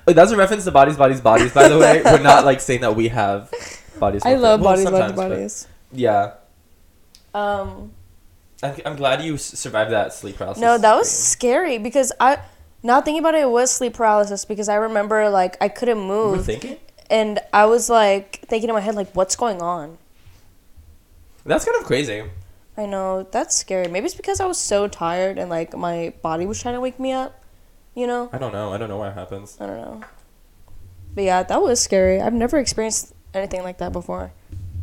[0.07, 1.53] Oh, that's a reference to bodies, bodies, bodies.
[1.53, 3.51] By the way, we're not like saying that we have
[3.99, 4.23] bodies.
[4.25, 5.67] I love Well, bodies, bodies, bodies.
[5.91, 6.33] Yeah,
[7.33, 7.91] Um,
[8.63, 10.61] I'm, I'm glad you survived that sleep paralysis.
[10.61, 12.39] no, that was scary because I,
[12.83, 16.03] not thinking about it, it was sleep paralysis because I remember like I couldn't You
[16.05, 16.37] move.
[16.37, 16.77] were thinking.
[17.09, 19.97] and I was like thinking in my head like what's going on
[21.45, 22.23] That's kind of crazy.
[22.77, 26.45] I know that's scary maybe it's because I was so tired and like my body
[26.45, 27.43] was trying to wake me up
[27.95, 28.71] you know I don't know.
[28.73, 29.57] I don't know why it happens.
[29.59, 30.01] I don't know
[31.13, 34.31] but yeah that was scary I've never experienced anything like that before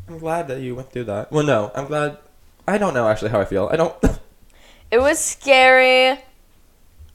[0.09, 1.31] I'm glad that you went through that.
[1.31, 2.17] Well, no, I'm glad.
[2.69, 3.69] I don't know actually how I feel.
[3.73, 3.95] I don't.
[4.91, 6.19] it was scary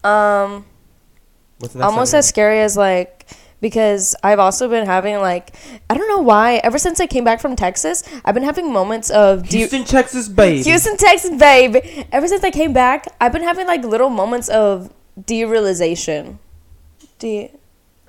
[0.03, 0.65] um
[1.59, 3.25] What's the almost as scary as like
[3.61, 5.55] because I've also been having like
[5.89, 9.09] I don't know why ever since I came back from Texas I've been having moments
[9.09, 10.65] of do you- Houston, Texas, babe.
[10.65, 11.77] Houston, Texas, babe.
[12.11, 16.37] Ever since I came back, I've been having like little moments of derealization.
[17.19, 17.51] De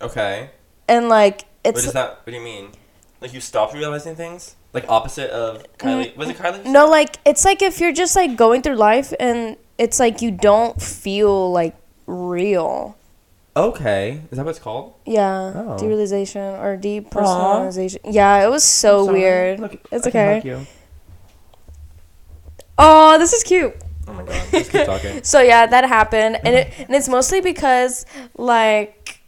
[0.01, 0.51] Okay.
[0.89, 2.21] and like What it's is that?
[2.25, 2.73] What do you mean?
[3.21, 4.57] Like you stopped realizing things?
[4.75, 6.13] Like opposite of Kylie?
[6.13, 6.65] Mm, was it Kylie?
[6.67, 10.31] no like it's like if you're just like going through life and it's like you
[10.33, 11.75] don't feel like
[12.07, 12.97] real.
[13.57, 14.21] Okay.
[14.33, 14.95] Is that what it's called?
[15.07, 15.77] Yeah, Oh.
[15.79, 17.99] derealization or depersonalization.
[18.11, 19.61] Yeah, it was so weird.
[19.61, 20.67] Look, it's I okay.
[22.77, 23.75] Oh, this is cute.
[24.09, 24.43] Oh my god.
[24.51, 25.21] Just keep talking.
[25.23, 28.05] So yeah, that happened, and it and it's mostly because
[28.37, 29.21] like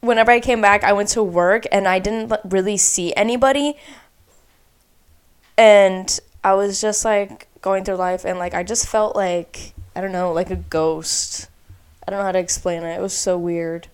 [0.00, 3.76] whenever I came back, I went to work and I didn't really see anybody,
[5.56, 10.00] and I was just like going through life, and like I just felt like I
[10.00, 11.48] don't know, like a ghost.
[12.06, 12.96] I don't know how to explain it.
[12.96, 13.88] It was so weird.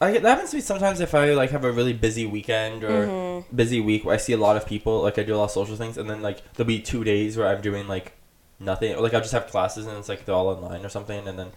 [0.00, 2.82] I get, that happens to me sometimes if I like have a really busy weekend
[2.82, 3.54] or Mm-hmm.
[3.56, 5.00] busy week where I see a lot of people.
[5.02, 7.36] Like I do a lot of social things, and then like there'll be two days
[7.36, 8.12] where I'm doing like
[8.58, 8.94] nothing.
[8.94, 11.38] Or like I'll just have classes, and it's like they're all online or something, and
[11.38, 11.48] then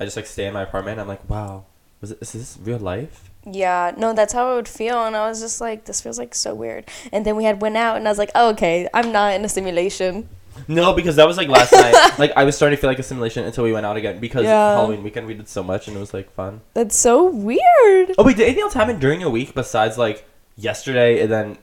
[0.00, 0.98] I just like stay in my apartment.
[0.98, 1.64] I'm like, wow,
[2.00, 3.29] was it, is this real life?
[3.46, 6.34] Yeah, no, that's how I would feel, and I was just like, this feels like
[6.34, 6.84] so weird.
[7.12, 9.44] And then we had went out, and I was like, oh, okay, I'm not in
[9.44, 10.28] a simulation.
[10.68, 11.94] No, because that was like last night.
[12.18, 14.44] Like I was starting to feel like a simulation until we went out again because
[14.44, 14.74] Yeah.
[14.74, 16.60] Halloween weekend we did so much and it was like fun.
[16.74, 18.12] That's so weird.
[18.18, 21.58] Oh wait, did anything else happen during your week besides like yesterday and then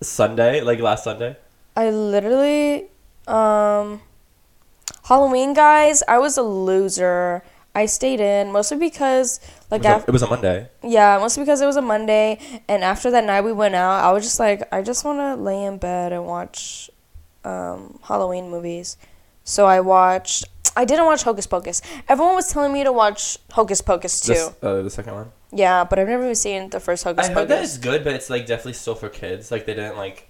[0.00, 1.36] Sunday, like last Sunday?
[1.76, 2.86] I literally,
[3.28, 4.00] um,
[5.04, 7.42] Halloween, guys, I was a loser.
[7.76, 10.68] I stayed in mostly because, It like, was, a, it was a Monday.
[10.82, 12.38] yeah, mostly because it was a Monday.
[12.68, 15.34] And after that night we went out, I was just like, I just want to
[15.36, 16.90] lay in bed and watch
[17.44, 18.96] um, Halloween movies.
[19.44, 20.44] So I watched.
[20.78, 21.80] I didn't watch Hocus Pocus.
[22.08, 24.32] Everyone was telling me to watch Hocus Pocus too.
[24.34, 25.30] This, uh, the second one.
[25.52, 27.76] yeah, but I've never even seen the first Hocus I heard that Pocus.
[27.76, 29.50] it's good, but it's like definitely still for kids.
[29.50, 30.28] Like they didn't like.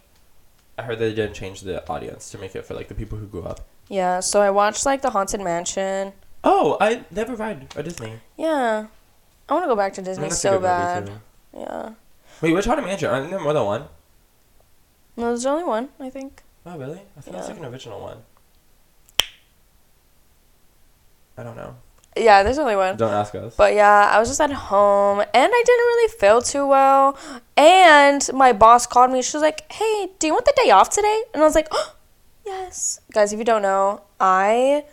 [0.79, 3.27] I heard they didn't change the audience to make it for like the people who
[3.27, 3.61] grew up.
[3.89, 6.13] Yeah, so I watched like the Haunted Mansion.
[6.49, 8.21] Oh, I never ride a Disney.
[8.37, 8.87] Yeah,
[9.49, 11.07] I want to go back to Disney mean, that's a so good movie, bad.
[11.07, 11.13] too.
[11.59, 11.91] Yeah,
[12.41, 13.11] Wait, which Haunted Mansion?
[13.11, 13.85] Aren't there more than one?
[15.17, 15.89] no, there's only one.
[15.99, 16.43] I think.
[16.65, 17.01] Oh, really?
[17.17, 17.55] I thought it was Yeah.
[17.55, 18.19] like an original one.
[21.39, 21.77] I don't know.
[22.17, 22.97] Yeah, there's only one.
[22.97, 23.55] Don't ask us.
[23.57, 27.17] But yeah, I was just at home and I didn't really feel too well.
[27.59, 29.21] And my boss called me.
[29.21, 31.69] She was like, "Hey, do you want the day off today?" And I was like,
[31.73, 31.95] oh,
[32.47, 34.85] "Yes." Guys, if you don't know, I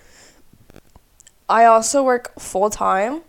[1.53, 3.21] I also work full time.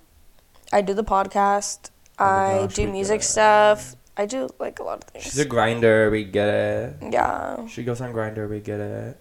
[0.73, 1.91] I do the podcast.
[2.19, 3.97] Oh I gosh, do music stuff.
[4.17, 5.25] I do like a lot of things.
[5.25, 6.09] She's a grinder.
[6.11, 7.13] We get it.
[7.13, 7.67] yeah.
[7.67, 8.49] She goes on grinder.
[8.49, 9.19] We get it.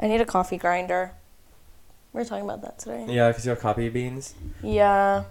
[0.00, 1.12] I need a coffee grinder.
[2.12, 3.06] We were talking about that today.
[3.08, 4.34] Yeah, because you have coffee beans.
[4.64, 5.24] Yeah.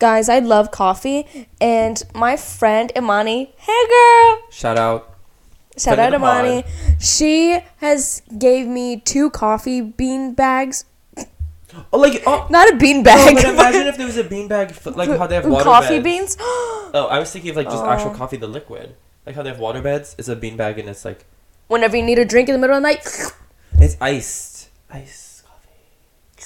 [0.00, 1.48] Guys, I love coffee.
[1.60, 4.38] And my friend Imani, hey girl!
[4.50, 5.15] Shout out.
[5.76, 6.44] Shout out pod.
[6.44, 6.64] Imani.
[6.98, 10.84] She has gave me two coffee bean bags.
[11.92, 12.46] Oh, like oh.
[12.50, 13.34] Not a bean oh, bag.
[13.34, 16.36] but imagine if there was a bean bag, like how they have water coffee beds.
[16.36, 16.38] beans.
[16.94, 18.14] Oh, I was thinking of like just actual Oh.
[18.14, 18.94] coffee, the liquid.
[19.26, 20.14] Like how they have water beds.
[20.18, 21.26] It's a bean bag, and it's like
[21.68, 23.06] Whenever you need a drink in the middle of the night.
[23.72, 26.38] it's iced, iced coffee.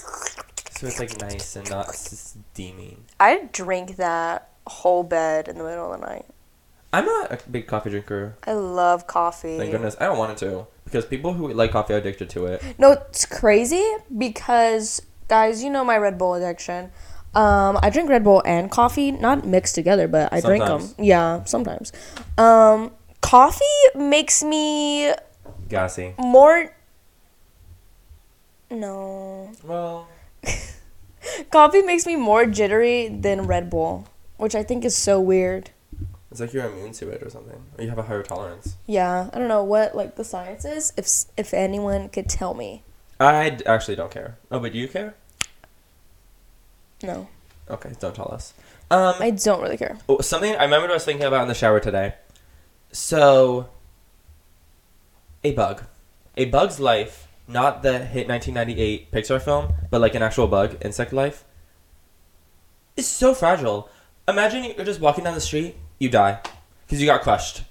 [0.72, 3.04] So it's like nice and not steaming.
[3.20, 6.24] I drink that whole bed in the middle of the night.
[6.92, 8.36] I'm not a big coffee drinker.
[8.44, 9.58] I love coffee.
[9.58, 9.96] Thank goodness.
[10.00, 12.62] I don't want it to because people who like coffee are addicted to it.
[12.78, 13.84] No, it's crazy
[14.16, 16.90] because guys, you know my Red Bull addiction.
[17.32, 20.88] Um, I drink Red Bull and coffee, not mixed together, but I drink them.
[20.98, 21.92] Yeah, sometimes.
[22.36, 25.12] Um, coffee makes me
[25.68, 26.14] Gassy.
[26.18, 26.74] more.
[28.72, 30.08] No, Well,
[31.50, 35.70] coffee makes me more jittery than Red Bull, which I think is so weird.
[36.30, 37.60] It's like you're immune to it or something.
[37.76, 38.76] Or you have a higher tolerance.
[38.86, 40.92] Yeah, I don't know what like the science is.
[40.96, 42.82] If if anyone could tell me,
[43.18, 44.38] I d- actually don't care.
[44.50, 45.14] Oh, but do you care?
[47.02, 47.28] no,
[47.68, 48.52] Okay, don't tell us.
[48.90, 49.96] Um, I don't really care.
[50.08, 52.14] Oh, something I remembered I was thinking about in the shower today.
[52.92, 53.68] So,
[55.44, 55.84] a bug,
[56.36, 61.12] a bug's life, not the hit 1998 Pixar film, but like an actual bug, insect
[61.12, 61.44] life,
[62.96, 63.88] is so fragile.
[64.26, 66.40] Imagine you're just walking down the street, you die
[66.86, 67.62] because you got crushed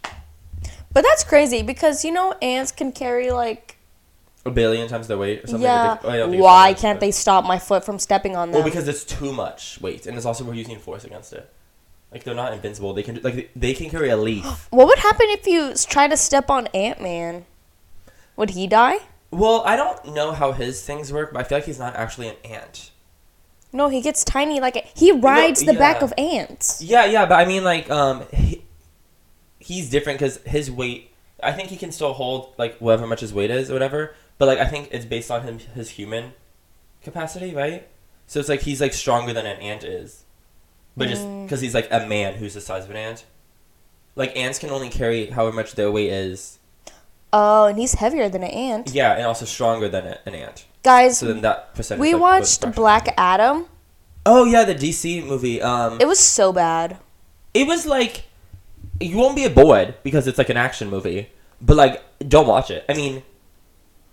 [0.93, 3.75] But that's crazy because you know ants can carry like
[4.45, 5.63] a billion times their weight or something.
[5.63, 5.97] yeah.
[6.01, 8.51] Oh, don't think it's Why much, can't but- they stop my foot from stepping on
[8.51, 8.61] them?
[8.61, 11.51] Well, because it's too much weight, and it's also we're using force against it.
[12.11, 12.93] Like they're not invincible.
[12.93, 14.45] They can like they can carry a leaf.
[14.71, 17.45] what would happen if you try to step on Ant Man?
[18.37, 18.99] Would he die?
[19.29, 22.29] Well, I don't know how his things work, but I feel like he's not actually
[22.29, 22.91] an ant.
[23.71, 24.59] No, he gets tiny.
[24.59, 26.81] Like a, he rides the back of ants.
[26.81, 28.63] Yeah, yeah, but I mean, like, um, he,
[29.59, 31.11] he's different because his weight.
[31.41, 34.13] I think he can still hold like whatever much his weight is or whatever.
[34.37, 36.33] But like, I think it's based on him his human
[37.03, 37.87] capacity, right?
[38.27, 40.23] So it's like he's like stronger than an ant is,
[40.97, 41.45] but just Mm.
[41.45, 43.25] because he's like a man who's the size of an ant.
[44.15, 46.59] Like ants can only carry however much their weight is.
[47.31, 48.91] Oh, and he's heavier than an ant.
[48.91, 50.65] Yeah, and also stronger than an ant.
[50.83, 52.01] Guys, So then that percentage.
[52.01, 52.71] we like, watched.
[52.75, 53.65] Black Adam.
[54.25, 55.61] Oh yeah, the DC movie.
[55.61, 56.97] Um, It was so bad.
[57.53, 58.23] it was like
[59.01, 61.29] you won't be bored because it's like an action movie
[61.61, 63.23] but like don't watch it i mean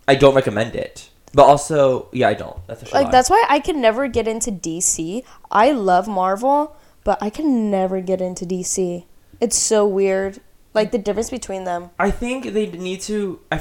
[0.08, 3.58] i don't recommend it but also yeah i don't that's a Like that's why I
[3.58, 5.22] can never get into DC.
[5.50, 9.04] I love Marvel, but I can never get into DC.
[9.40, 10.40] It's so weird.
[10.72, 11.90] Like the difference between them.
[11.98, 13.58] i think they need to I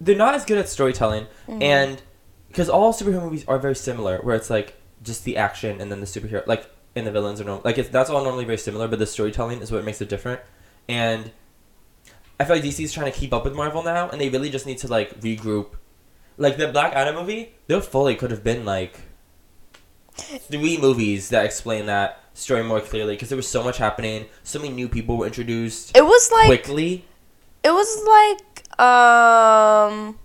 [0.00, 1.62] they're not as good at storytelling Mm-hmm.
[1.62, 2.02] and
[2.48, 6.00] because all superhero movies are very similar where it's like just the action and then
[6.00, 8.88] the superhero like and the villains are normal like it's that's all normally very similar
[8.88, 10.40] but the storytelling is what makes it different.
[10.88, 11.30] And
[12.40, 14.50] i feel like dc is trying to keep up with marvel now and they really
[14.50, 15.74] just need to like regroup.
[16.36, 19.00] Like the black adam movie there fully could have been like
[20.14, 24.58] three movies that explain that story more clearly because there was so much happening so
[24.58, 27.04] many new people were introduced It was like quickly
[27.64, 30.18] it was like um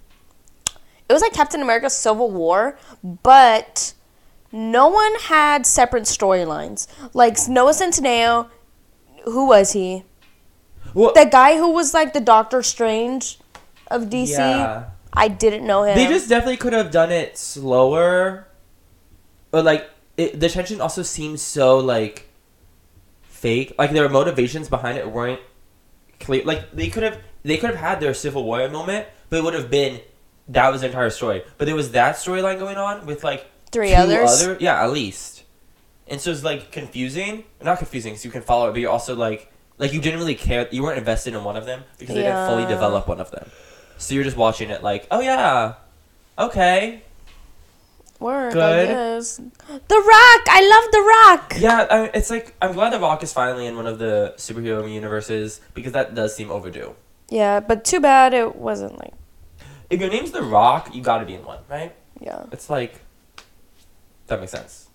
[1.10, 2.78] it was like Captain America Civil War,
[3.24, 3.94] but
[4.52, 6.88] no one had separate storylines.
[7.14, 8.50] Like Noah Centineo,
[9.26, 10.04] who was he?
[10.94, 13.40] well, The guy who was like the Doctor Strange
[13.90, 14.30] of DC.
[14.30, 15.96] yeah I didn't know him.
[15.96, 18.48] They just definitely could have done it slower,
[19.52, 22.30] But like it, the tension also seems so like
[23.24, 23.74] fake.
[23.78, 25.42] Like their motivations behind it weren't
[26.24, 26.44] clear.
[26.44, 29.54] Like they could have they could have had their Civil War moment, but it would
[29.54, 30.00] have been
[30.50, 31.44] that was the entire story.
[31.58, 34.42] But there was that storyline going on with like Three others?
[34.44, 35.44] other- yeah, at least.
[36.08, 39.16] And so it's like confusing, not confusing, so you can follow it, but you're also
[39.16, 40.68] like like you didn't really care.
[40.72, 43.50] You weren't invested in one of them because they didn't fully develop one of them.
[43.98, 45.76] So you're just watching it like, oh yeah,
[46.38, 47.02] okay,
[48.24, 48.90] Work, Good.
[48.90, 49.36] I guess.
[49.38, 49.44] The
[50.14, 50.42] Rock!
[50.48, 51.54] I love The Rock!
[51.60, 51.88] yeah.
[51.92, 55.60] I, it's like I'm glad The Rock is finally in one of the superhero universes
[55.74, 56.96] because that does seem overdue.
[57.30, 59.14] Yeah, but too bad it wasn't like,
[59.90, 61.94] If your name's The Rock, you got to be in one, right?
[62.22, 62.46] yeah.
[62.52, 63.02] It's like
[64.28, 64.88] that makes sense.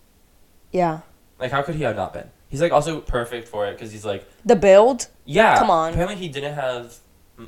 [0.72, 1.00] Yeah.
[1.38, 2.30] Like, how could he have not been?
[2.48, 5.08] He's like also perfect for it because he's like, The build?
[5.26, 5.58] yeah.
[5.58, 5.92] Come on.
[5.92, 6.96] Apparently, he didn't have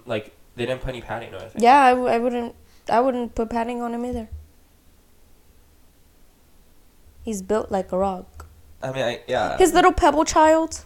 [0.07, 1.63] like they didn't put any padding or anything.
[1.63, 2.55] Yeah, I, w- I wouldn't,
[2.91, 4.29] I wouldn't put padding on him either.
[7.31, 8.47] He's built like a rock.
[8.83, 9.57] I mean, I, yeah.
[9.57, 10.85] His little pebble child?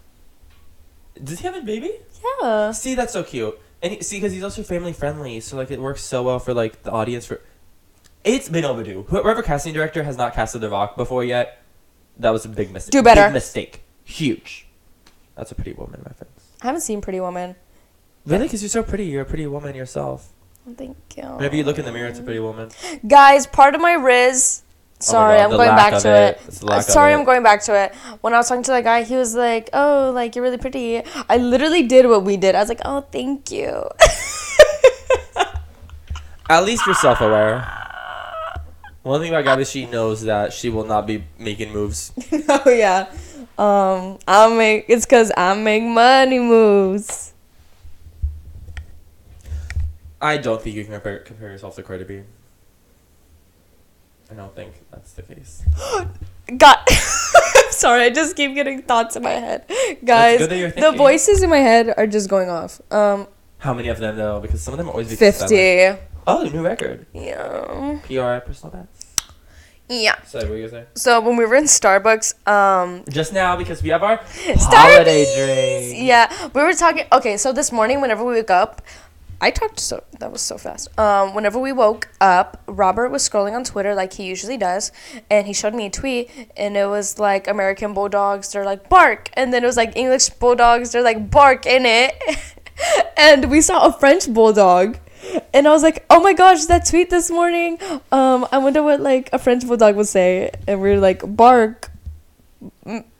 [1.23, 1.91] Does he have a baby?
[2.39, 2.69] Yeah.
[2.69, 3.59] See, that's so cute.
[3.81, 6.53] And he, see, because he's also family friendly, so like it works so well for
[6.53, 7.25] like the audience.
[7.25, 7.41] For
[8.23, 9.07] it's been overdue.
[9.09, 11.63] Whoever casting director has not casted The Rock before yet,
[12.19, 12.91] that was a big mistake.
[12.91, 13.23] Do better.
[13.23, 13.81] Big mistake.
[14.03, 14.67] Huge.
[15.33, 16.51] That's a pretty woman my friends.
[16.61, 17.55] I haven't seen Pretty Woman.
[18.27, 18.43] Really?
[18.43, 19.05] Because you're so pretty.
[19.05, 20.31] You're a pretty woman yourself.
[20.77, 21.23] Thank you.
[21.23, 22.69] Whenever you look in the mirror, it's a pretty woman.
[23.07, 24.61] Guys, part of my Riz.
[25.05, 26.37] Sorry, Oh I'm going back to it.
[26.37, 26.41] it.
[26.47, 27.15] It's the lack of Sorry, it.
[27.15, 27.93] I'm going back to it.
[28.21, 31.03] When I was talking to that guy, he was like, "Oh, like you're really pretty."
[31.29, 32.55] I literally did what we did.
[32.55, 33.87] I was like, "Oh, thank you."
[36.49, 37.67] At least you're self aware.
[39.03, 42.11] One thing about Gabby, she knows that she will not be making moves.
[42.49, 43.07] oh yeah.
[43.57, 44.85] Um, I'll make.
[44.87, 47.33] It's cause I make money moves.
[50.19, 52.23] I don't think you can compare, compare yourself to Cardi B.
[54.31, 55.63] I don't think that's the case.
[56.57, 56.77] God.
[57.69, 59.65] Sorry, I just keep getting thoughts in my head.
[60.03, 62.81] Guys, good that you're the voices in my head are just going off.
[62.91, 64.39] Um, How many of them though?
[64.39, 65.97] Because some of them always be 50.
[66.27, 67.05] Oh, new record.
[67.13, 67.99] Yeah.
[68.03, 69.05] PR personal best.
[69.87, 70.15] Yeah.
[70.23, 70.87] So what were you gonna?
[70.95, 74.73] So when we were in Starbucks, um, Just now because we have our Starbucks!
[74.73, 76.07] holiday drink.
[76.07, 77.05] Yeah, we were talking.
[77.11, 78.81] Okay, so this morning, whenever we woke up,
[79.41, 80.97] I talked so that was so fast.
[80.97, 84.91] Um, whenever we woke up, Robert was scrolling on Twitter like he usually does,
[85.29, 89.29] and he showed me a tweet, and it was like American bulldogs, they're like bark,
[89.33, 92.15] and then it was like English bulldogs, they're like bark in it,
[93.17, 94.97] and we saw a French bulldog.
[95.53, 97.79] And I was like, "Oh my gosh, that tweet this morning!
[98.11, 101.89] Um, I wonder what like a French bulldog would say." And we were like, "Bark,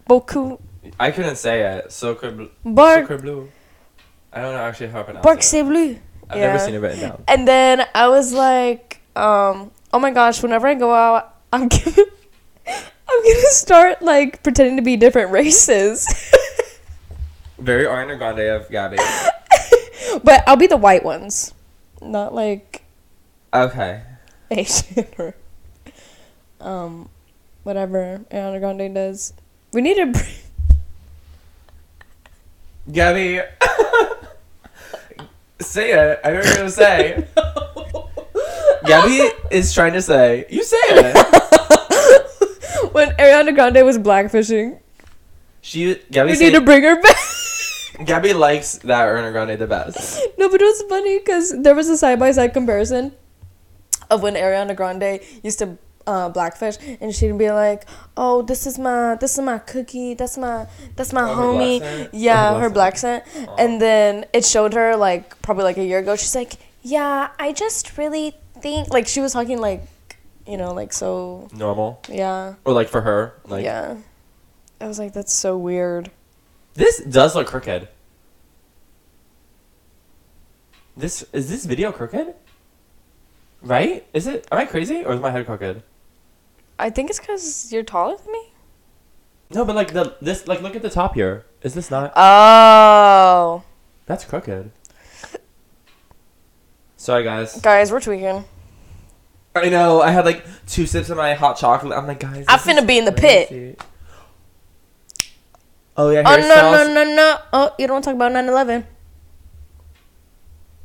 [0.08, 0.62] beaucoup,
[1.00, 1.92] I couldn't say it.
[1.92, 3.50] Sacre, bark, Sacre bleu.
[4.32, 5.44] I don't know actually how to pronounce bark, it.
[5.44, 5.98] c'est bleu."
[6.30, 6.48] I've Yeah.
[6.48, 7.24] never seen it written down.
[7.28, 12.06] And then I was like, um, oh my gosh, whenever I go out, I'm gonna,
[12.68, 16.08] I'm gonna start like pretending to be different races.
[17.60, 18.98] Very Ariana Grande of Gabby.
[20.24, 21.54] but I'll be the white ones,
[22.02, 22.84] not like
[23.54, 24.02] Okay.
[24.52, 25.34] Asian or
[26.60, 27.10] um,
[27.64, 29.34] whatever Ariana Grande does.
[29.72, 30.26] We need to.
[32.92, 33.42] Gabby.
[35.60, 36.20] Say it.
[36.24, 37.28] I know what you're gonna say.
[38.86, 40.46] Gabby is trying to say.
[40.50, 41.16] You say it.
[42.94, 44.80] when Ariana Grande was blackfishing,
[45.62, 47.18] She Gabby we say, need to bring her back.
[48.06, 50.22] Gabby likes that Ariana Grande the best.
[50.38, 53.14] No, but it was funny because there was a side by side comparison
[54.12, 58.78] of when Ariana Grande used to uh, blackfish, and she'd be like, "Oh, this is
[58.78, 60.14] my this is my cookie.
[60.14, 61.80] That's my that's my Oh, her homie.
[61.80, 62.10] black?
[62.14, 63.24] Yeah, Oh, her her black black scent."
[63.58, 66.16] And then it showed her like probably like a year ago.
[66.16, 69.82] She's like, "Yeah, I just really think like she was talking like,
[70.48, 72.02] you know, like so Normal.
[72.10, 73.34] yeah Or like for her.
[73.46, 73.98] Like yeah."
[74.82, 76.12] I was like, "That's so weird."
[76.76, 77.88] This does look crooked.
[80.98, 82.36] This is this video crooked?
[83.62, 84.06] Right?
[84.14, 84.48] Is it?
[84.52, 85.84] Am I crazy or is my head crooked?
[86.78, 88.52] I think it's because you're taller than me.
[89.52, 91.46] No, but like the this like look at the top here.
[91.62, 92.12] Is this not?
[92.16, 93.64] Oh,
[94.06, 94.72] That's crooked.
[96.98, 97.60] Sorry, guys.
[97.62, 98.46] guys, we're tweaking.
[99.56, 100.02] I know.
[100.02, 101.98] I had like two sips of my hot chocolate.
[101.98, 102.46] I'm like, guys.
[102.48, 103.80] I this finna be in the pit.
[105.98, 107.38] Oh yeah, Oh no no no no!
[107.54, 108.86] Oh, you don't want to talk about 9/11.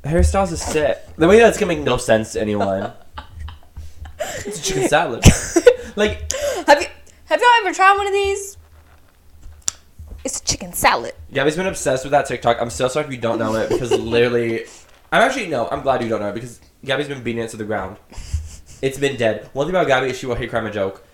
[0.04, 0.98] Hairstyles is sick.
[1.16, 2.92] The way that's gonna make no sense to anyone.
[4.46, 5.24] it's a chicken salad.
[5.96, 6.32] Like
[6.66, 6.88] Have you
[7.26, 8.56] have y'all ever tried one of these?
[10.24, 11.14] It's a chicken salad.
[11.32, 12.58] Gabby's been obsessed with that TikTok.
[12.60, 14.64] I'm so sorry if you don't know it because literally,
[15.12, 15.68] I'm actually no.
[15.70, 17.96] I'm glad you don't know it because Gabby's been beating it to the ground.
[18.82, 19.48] It's been dead.
[19.52, 21.06] One thing about Gabby is she will hate crime a joke.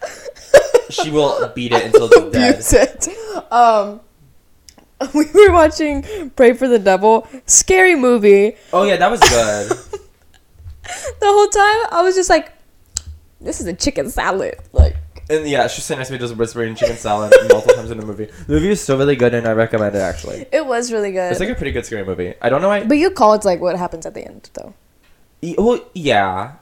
[0.91, 2.97] She will beat it until it's dead.
[3.09, 3.53] It.
[3.53, 4.01] Um,
[5.15, 7.29] we were watching Pray for the Devil.
[7.47, 8.57] Scary movie.
[8.73, 9.69] Oh yeah, that was good.
[11.21, 12.53] The whole time I was just like,
[13.41, 14.57] this is a chicken salad.
[14.73, 14.97] Like,
[15.29, 18.07] and yeah, she's sitting next to me just whispering chicken salad multiple times in the
[18.07, 18.27] movie.
[18.47, 20.47] The movie is still really good, and I recommend it actually.
[20.53, 21.31] it was really good.
[21.33, 22.35] It's like a pretty good scary movie.
[22.41, 22.85] I don't know why.
[22.85, 24.75] but you call it like what happens at the end, though.
[25.43, 26.53] E- Well, yeah,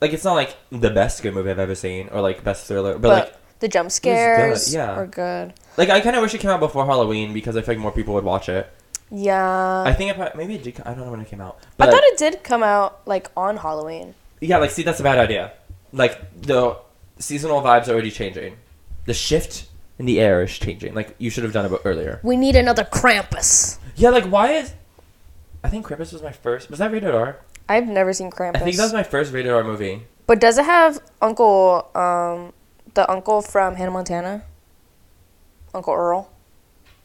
[0.00, 2.92] like it's not like the best scary movie I've ever seen, or like best thriller,
[2.94, 4.92] but, But, like the jump scares yeah.
[4.94, 5.52] are good.
[5.76, 7.92] like I kind of wish it came out before Halloween because I feel like more
[7.92, 8.70] people would watch it.
[9.10, 9.82] Yeah.
[9.86, 10.80] I think it probably, maybe it did.
[10.86, 13.30] I don't know when it came out, But I thought it did come out like
[13.36, 14.14] on Halloween.
[14.40, 15.52] yeah, like see that's a bad idea.
[15.92, 16.76] Like the
[17.18, 18.56] seasonal vibes are already changing.
[19.04, 19.66] The shift
[19.98, 20.94] in the air is changing.
[20.94, 22.20] Like you should have done it earlier.
[22.22, 23.78] We need another Krampus.
[23.96, 24.72] Yeah, like why is?
[25.64, 26.70] I think Krampus was my first.
[26.70, 27.38] Was that rated R?
[27.68, 28.56] I've never seen Krampus.
[28.56, 30.02] I think that was my first rated R movie.
[30.26, 32.52] But does it have Uncle, um,
[32.94, 34.44] the uncle from Hannah Montana?
[35.74, 36.30] Uncle Earl.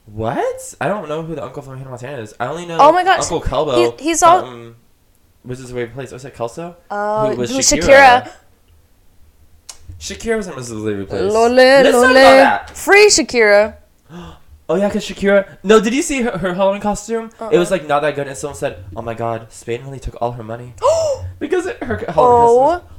[0.06, 0.76] What?
[0.80, 2.34] I don't know who the uncle from Hannah Montana is.
[2.40, 2.78] I only know.
[2.80, 3.98] Oh my god, Uncle Kelbo.
[4.00, 4.76] he- he's all- from-
[5.46, 6.12] Was his way place?
[6.12, 6.76] Was it Kelso?
[6.90, 7.82] Uh, Who was Shakira?
[7.84, 8.32] Shakira.
[10.00, 10.84] Shakira was in Mrs.
[10.84, 11.32] Lee Place.
[11.34, 12.70] Lole, Let's talk about that.
[12.78, 13.76] Free Shakira.
[14.70, 15.58] Oh yeah, cause Shakira.
[15.64, 17.28] No, did you see her, her Halloween costume?
[17.28, 17.52] It Uh-uh.
[17.58, 20.34] was like not that good, and someone said, "Oh my God, Spain really took all
[20.34, 22.90] her money Oh because it, her Halloween oh, costume."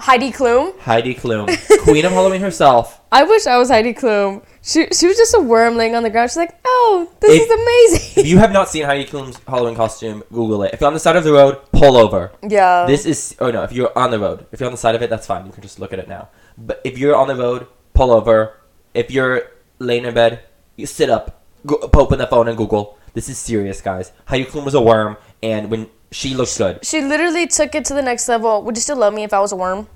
[0.00, 0.76] Heidi Klum.
[0.80, 1.46] Heidi Klum,
[1.84, 3.00] Queen of Halloween herself.
[3.12, 4.42] I wish I was Heidi Klum.
[4.62, 6.28] She she was just a worm laying on the ground.
[6.30, 8.24] She's like, oh, this If- is amazing.
[8.24, 10.74] If you have not seen Heidi Klum's Halloween costume, Google it.
[10.74, 12.32] If you're on the side of the road, pull over.
[12.42, 12.84] yeah.
[12.86, 14.46] This is oh no, if you're on the road.
[14.50, 15.46] If you're on the side of it, that's fine.
[15.46, 16.30] You can just look at it now.
[16.58, 18.60] But if you're on the road, pull over.
[18.94, 20.40] If you're laying in bed,
[20.76, 22.98] you sit up, go, open the phone and Google.
[23.14, 24.12] This is serious, guys.
[24.26, 27.94] Heidi Klum was a worm, and when she looks good, She literally took it to
[27.94, 28.62] the next level.
[28.62, 29.88] Would you still love me if I was a worm?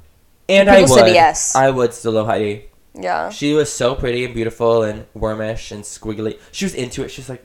[0.49, 1.57] and I would, said yes.
[1.57, 2.67] I would still love Heidi.
[2.95, 3.31] Yeah.
[3.31, 6.39] She was so pretty and beautiful and wormish and squiggly.
[6.53, 7.11] She was into it.
[7.11, 7.45] She's like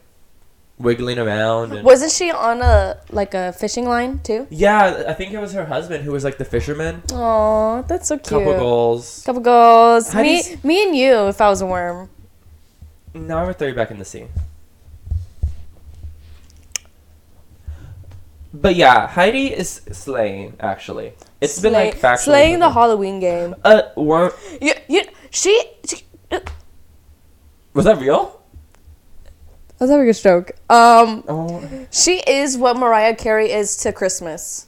[0.81, 1.73] wiggling around.
[1.73, 4.47] And, Wasn't she on a like a fishing line too?
[4.49, 7.03] yeah, I think it was her husband who was like the fisherman.
[7.13, 8.27] Oh, that's so cute.
[8.43, 9.23] Couple goals.
[9.25, 10.13] Couple goals.
[10.13, 11.27] Me, Heidi's- me and you.
[11.27, 12.09] If I was a worm.
[13.13, 14.25] Now I'm gonna throw you back in the sea.
[18.53, 20.55] But yeah, Heidi is slaying.
[20.59, 22.69] Actually, It's been like Slay- factually slaying the.
[22.69, 23.55] Halloween game.
[23.63, 24.31] Uh, worm.
[24.61, 26.03] You, you, she, she
[27.73, 28.40] Was that real?
[29.81, 30.51] I was having a stroke.
[30.69, 31.87] Um, Oh.
[31.89, 34.67] she is what Mariah Carey is to Christmas.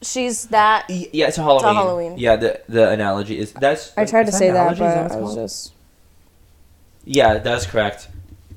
[0.00, 0.88] She's that.
[0.88, 1.74] Yeah, it's a Halloween.
[1.74, 2.14] Halloween.
[2.16, 3.92] Yeah, the the analogy is that's.
[3.98, 4.80] I tried to is say that, analogy?
[4.80, 5.74] But I was just.
[7.04, 8.08] Yeah, that's correct.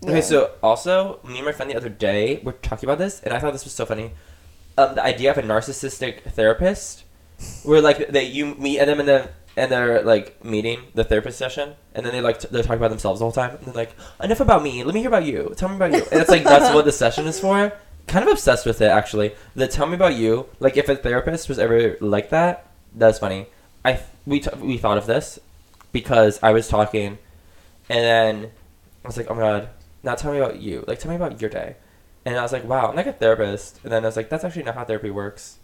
[0.01, 0.11] Yeah.
[0.11, 3.33] Okay, so also, me and my friend the other day were talking about this, and
[3.33, 4.11] I thought this was so funny.
[4.77, 7.03] Um, the idea of a narcissistic therapist,
[7.63, 11.75] where like that you meet them in the and they're like meeting the therapist session,
[11.93, 13.95] and then they like t- they're talking about themselves the whole time, and they're like,
[14.21, 16.43] enough about me, let me hear about you, tell me about you, and it's like
[16.43, 17.73] that's what the session is for.
[18.07, 19.33] Kind of obsessed with it actually.
[19.55, 23.47] The tell me about you, like if a therapist was ever like that, that's funny.
[23.85, 25.39] I we t- we thought of this
[25.91, 27.17] because I was talking,
[27.89, 28.51] and then
[29.03, 29.69] I was like, oh my god,
[30.03, 30.83] now tell me about you.
[30.87, 31.77] Like, tell me about your day.
[32.25, 33.79] And I was like, wow, I'm like a therapist.
[33.83, 35.57] And then I was like, that's actually not how therapy works.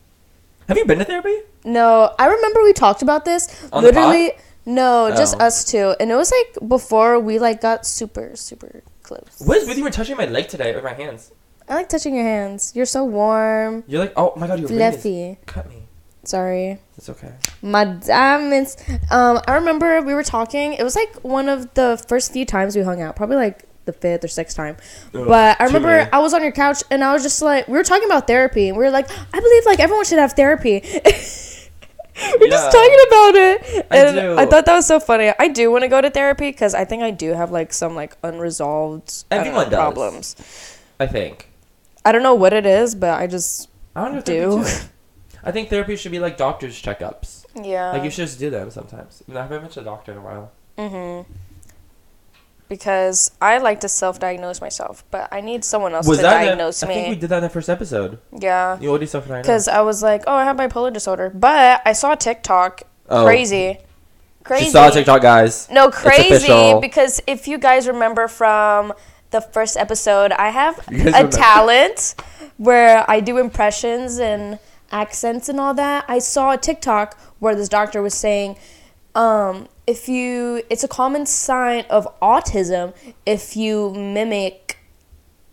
[0.70, 1.36] Have you been to therapy?
[1.66, 3.68] No, I remember we talked about this.
[3.74, 3.84] On?
[3.84, 4.32] Literally,
[4.66, 5.44] no, just Oh.
[5.46, 9.26] us two, and it was like before we like got super, super close.
[9.40, 11.32] What is with you were touching my leg today with my hands?
[11.68, 12.72] I like touching your hands.
[12.76, 15.38] You're so warm, You're like, oh my god, your ring is- fluffy.
[15.46, 15.84] Cut me.
[16.24, 16.80] Sorry.
[16.98, 17.34] It's okay.
[17.62, 18.78] My diamonds.
[19.10, 20.74] Um, I remember we were talking.
[20.74, 23.94] It was like one of the first few times we hung out, probably like the
[23.94, 24.78] fifth or sixth time.
[25.14, 26.08] Ugh, but I remember.
[26.14, 28.70] I was on your couch and I was just like, we were talking about therapy,
[28.70, 30.82] and we were like, I believe like everyone should have therapy.
[32.40, 32.50] we're Yeah.
[32.50, 34.38] just talking about it, I and do.
[34.38, 35.32] I thought that was so funny.
[35.40, 37.96] I do want to go to therapy because I think I do have like some
[37.96, 39.70] like unresolved I know, does.
[39.74, 40.36] problems.
[41.00, 41.48] I think.
[42.06, 44.66] I don't know what it is, but I just I don't know Do.
[45.44, 47.46] I think therapy should be like doctor's checkups.
[47.56, 47.92] yeah.
[47.92, 49.24] Like you should just do them sometimes.
[49.30, 50.52] I haven't been to a doctor in a while.
[50.78, 51.32] Mm-hmm.
[52.70, 56.36] Because I like to self-diagnose myself, but I need someone else Was to that?
[56.36, 58.20] in the- diagnose I think we did that in the first episode.
[58.32, 58.78] Yeah.
[58.80, 59.48] You already self-diagnosed.
[59.48, 62.84] Because I was like, oh, I have bipolar disorder, but I saw TikTok.
[63.10, 63.26] Oh.
[63.26, 63.80] Crazy.
[64.44, 64.66] Crazy.
[64.66, 65.68] She saw TikTok, guys.
[65.72, 66.76] No, crazy.
[66.80, 68.94] Because if you guys remember from
[69.32, 71.32] the first episode, I have a remember.
[71.36, 72.16] talent
[72.58, 74.60] where I do impressions and
[74.92, 76.06] accents and all that.
[76.08, 78.58] I saw a TikTok where this doctor was saying,
[79.16, 82.94] um, if you, it's a common sign of autism
[83.26, 84.78] if you mimic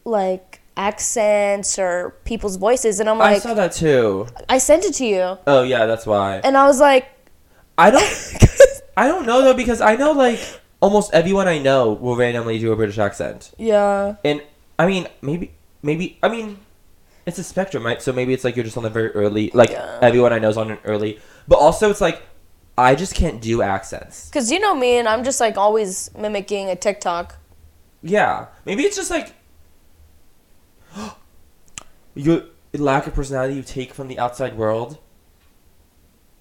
[0.04, 3.00] like accents or people's voices.
[3.00, 4.26] And I'm like I saw that too.
[4.46, 5.38] I sent it to you.
[5.46, 6.42] Oh yeah, that's why.
[6.44, 7.08] And I was like,
[7.78, 8.04] I don't.
[8.98, 10.38] I don't know though because I know like
[10.80, 14.16] almost everyone I know will randomly do a British accent, yeah.
[14.24, 14.42] and
[14.78, 16.18] I mean, maybe, maybe.
[16.22, 16.58] I mean,
[17.26, 18.00] it's a spectrum, right?
[18.00, 19.50] So maybe it's like you're just on the very early.
[19.52, 19.98] Like Yeah.
[20.02, 22.22] everyone I know is on an early, but also it's like
[22.78, 24.30] I just can't do accents.
[24.30, 27.36] Cause you know me, and I'm just like always mimicking a TikTok.
[28.02, 29.32] Yeah, maybe it's just like
[32.14, 32.42] your
[32.74, 34.98] lack of personality you take from the outside world,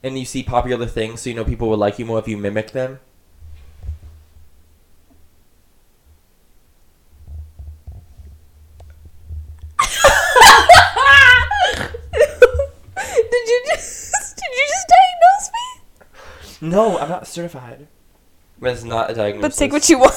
[0.03, 2.37] and you see popular things, so you know people will like you more if you
[2.37, 2.99] mimic them.
[13.31, 15.65] did you just did you just diagnose me?
[16.65, 17.87] No, I'm not certified.
[18.59, 19.55] But it's not a diagnosis.
[19.55, 20.13] But take what you want.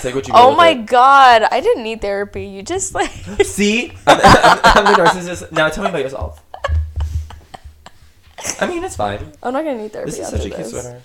[0.00, 0.44] Take what you want.
[0.52, 2.46] oh my with god, I didn't need therapy.
[2.46, 3.10] You just like.
[3.44, 5.52] See, I'm, I'm, I'm the narcissist.
[5.52, 6.42] Now tell me about yourself.
[8.60, 9.20] I mean, it's fine.
[9.42, 11.02] I'm not gonna need therapy This is after such a cute sweater.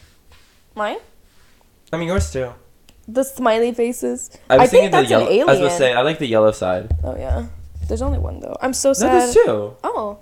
[0.74, 0.97] Mine?
[1.93, 2.51] I mean, yours too.
[3.08, 4.32] The smiley faces.
[4.49, 5.26] I was think thinking that's the yellow.
[5.28, 5.49] an alien.
[5.49, 6.91] I was gonna say I like the yellow side.
[7.03, 7.47] Oh yeah.
[7.88, 8.55] There's only one though.
[8.62, 9.12] I'm so No, sad.
[9.22, 9.76] there's two.
[9.84, 10.20] Oh.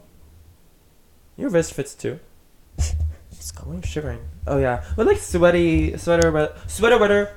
[1.37, 2.19] Your vest fits too.
[3.45, 3.75] It's cold.
[3.75, 4.27] I'm shivering.
[4.47, 7.29] Oh yeah, but like sweaty sweater, but sweater weather.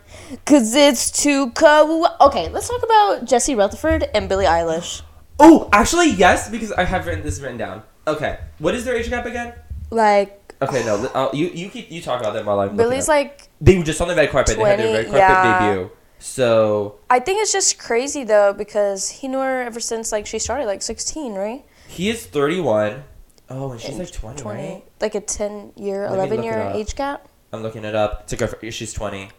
[0.46, 2.06] Cause it's too cold.
[2.22, 5.02] Okay, let's talk about Jesse Rutherford and Billie Eilish.
[5.38, 7.82] Oh, actually yes, because I have written this written down.
[8.06, 9.52] Okay, what is their age gap again?
[9.90, 12.74] Like Okay, no, you you keep you talk about them while I'm.
[12.74, 14.56] Billie's like they were just on the red carpet.
[14.56, 15.74] They had their 20, red carpet yeah.
[15.74, 15.90] debut.
[16.20, 20.38] So I think it's just crazy though because he knew her ever since like she
[20.38, 21.66] started like 16, right?
[21.88, 23.02] he is 31.
[23.50, 24.82] Oh, and she's like 20, right?
[25.00, 26.76] Like a 10 year, Let me 11 look year up.
[26.76, 27.28] age gap.
[27.52, 28.26] I'm looking it up.
[28.28, 29.30] To go for, she's 20.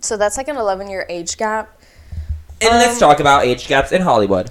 [0.00, 1.80] So that's like an 11 year age gap.
[2.60, 4.50] And let's Um, talk about age gaps in Hollywood.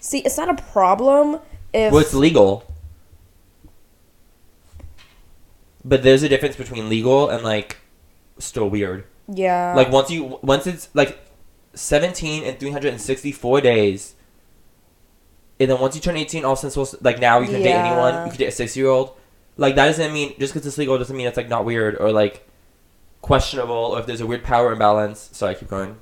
[0.00, 1.40] See, it's not a problem
[1.74, 2.64] if Well, it's legal.
[5.84, 7.76] But there's a difference between legal and like
[8.38, 9.04] still weird.
[9.28, 9.72] yeah.
[9.76, 11.18] Like once you once it's like
[11.74, 14.14] 17 and 364 days.
[15.58, 17.62] And then once you turn 18, all of a sudden, supposed like now you can
[17.62, 17.86] date Yeah.
[17.86, 18.24] anyone.
[18.26, 19.16] You can date a six year old.
[19.56, 22.12] Like that doesn't mean just because it's legal doesn't mean it's like not weird or
[22.12, 22.46] like
[23.22, 25.30] questionable or if there's a weird power imbalance.
[25.32, 25.96] Sorry, keep going.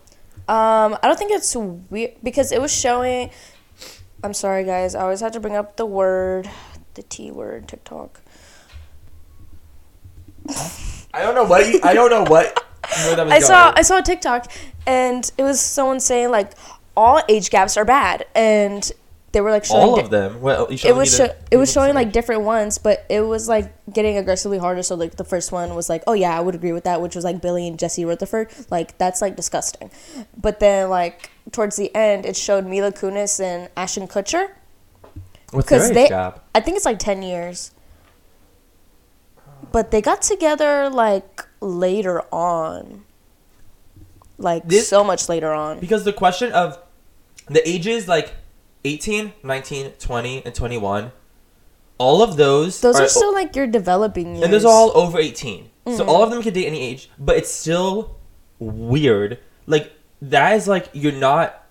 [0.47, 3.31] Um, I don't think it's weird because it was showing.
[4.25, 4.95] I'm sorry, guys.
[4.95, 6.51] I always have to bring up the word,
[6.95, 8.21] the T word, TikTok.
[11.15, 12.63] I don't know what you, I don't know what.
[13.07, 13.79] Where that was I saw going.
[13.79, 14.51] I saw a TikTok,
[14.87, 16.53] and it was someone saying like
[16.97, 18.91] all age gaps are bad, and
[19.35, 20.41] they were like showing all di- of them.
[20.41, 23.75] Well, you it was sho- it was showing like different ones, but it was like
[23.93, 24.83] getting aggressively harder.
[24.83, 27.15] So like the first one was like, oh yeah, I would agree with that, which
[27.15, 28.49] was like Billie and Jesse Rutherford.
[28.71, 29.91] Like that's like disgusting.
[30.41, 34.49] But then like towards the end, it showed Mila Kunis and Ashton Kutcher.
[35.51, 36.45] What's their age they- gap?
[36.55, 37.73] I think it's like ten years.
[39.73, 43.05] But they got together like later on.
[44.39, 45.81] Like This- so much later on.
[45.81, 46.79] Because the question of
[47.49, 48.33] the ages like
[48.85, 51.13] 18, 19, 20, and 21,
[51.99, 54.45] all of those Those are still like your developing years.
[54.45, 55.65] and those are all over 18.
[55.87, 55.97] Mm-hmm.
[55.97, 58.17] So all of them can date any age, but it's still
[58.59, 59.39] weird.
[59.67, 61.65] Like that is like you're not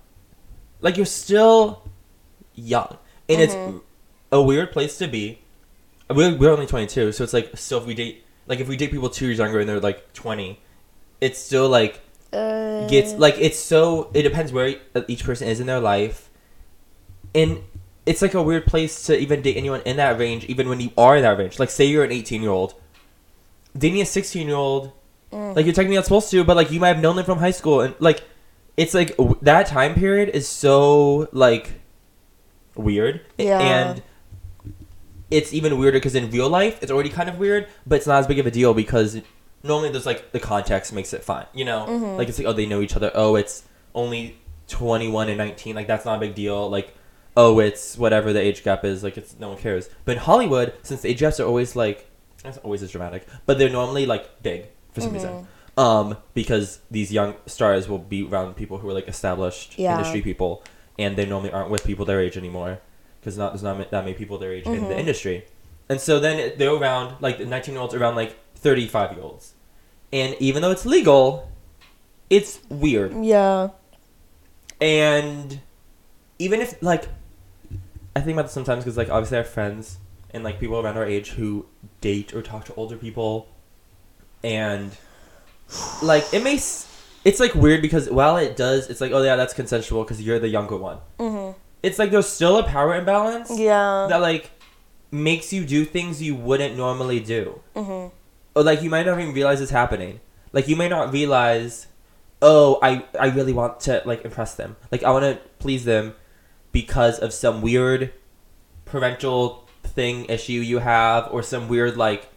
[0.82, 1.84] like you're still
[2.56, 2.98] young.
[3.30, 3.76] And Mm-hmm.
[3.78, 3.84] it's
[4.32, 5.40] a weird place to be.
[6.10, 8.92] We're, we're only 22, so it's like still if we date like if we date
[8.92, 10.60] people 2 years younger and they're like 20,
[11.22, 12.02] it's still like
[12.34, 14.76] uh, gets like it's so it depends where
[15.08, 16.23] each person is in their life
[17.36, 17.60] and
[18.06, 20.92] it's like a weird place to even date anyone in that range even when you
[20.98, 21.58] are in that range.
[21.60, 22.76] Like say you're an 18 year old
[23.78, 24.92] dating a 16 year old
[25.32, 25.56] Mm.
[25.56, 27.50] like you're technically not supposed to but like you might have known them from high
[27.50, 28.22] school and like
[28.78, 31.72] it's like w- that time period is so like
[32.76, 33.22] weird.
[33.40, 33.60] Yeah.
[33.60, 34.04] and
[35.32, 38.20] it's even weirder because in real life it's already kind of weird but it's not
[38.20, 39.20] as big of a deal because
[39.64, 41.88] normally there's like the context makes it fine you know?
[41.90, 42.18] Mm-hmm.
[42.18, 43.12] like it's like oh they know each other.
[43.16, 43.64] Oh it's
[43.96, 46.70] only 21 and 19 like that's not a big deal.
[46.70, 46.94] Like
[47.36, 50.74] oh it's whatever the age gap is like it's no one cares but in hollywood
[50.84, 52.10] since the age gaps are always like
[52.44, 55.16] that's always as dramatic but they're normally like big for some Mm-hmm.
[55.18, 59.94] reason um because these young stars will be around people who are like established Yeah.
[59.98, 60.64] industry people
[61.00, 62.80] and they normally aren't with people their age anymore
[63.20, 64.90] because not there's not that many people their age in Mm-hmm.
[64.90, 65.46] the industry
[65.90, 69.54] and so then they're around like the 19 year olds around like 35 year olds
[70.12, 71.50] and even though it's legal
[72.30, 73.70] it's weird Yeah.
[74.80, 75.60] and
[76.40, 77.08] even if like
[78.16, 79.98] i think about this sometimes because like obviously i have friends
[80.32, 81.66] and like people around our age who
[82.02, 83.48] date or talk to older people
[84.44, 84.92] and
[86.02, 86.88] like it may s-
[87.26, 90.40] it's like weird because while it does it's like oh yeah that's consensual because you're
[90.40, 91.56] the younger one Mhm.
[91.82, 94.08] it's like there's still a power imbalance Yeah.
[94.10, 94.52] that like
[95.12, 98.12] makes you do things you wouldn't normally do Mhm.
[98.56, 100.20] or like you might not even realize it's happening
[100.52, 101.88] like you may not realize
[102.46, 104.76] oh, I I really want to like impress them.
[104.92, 106.14] Like I want to please them
[106.74, 108.12] because of some weird
[108.84, 112.28] parental thing issue you have or some weird like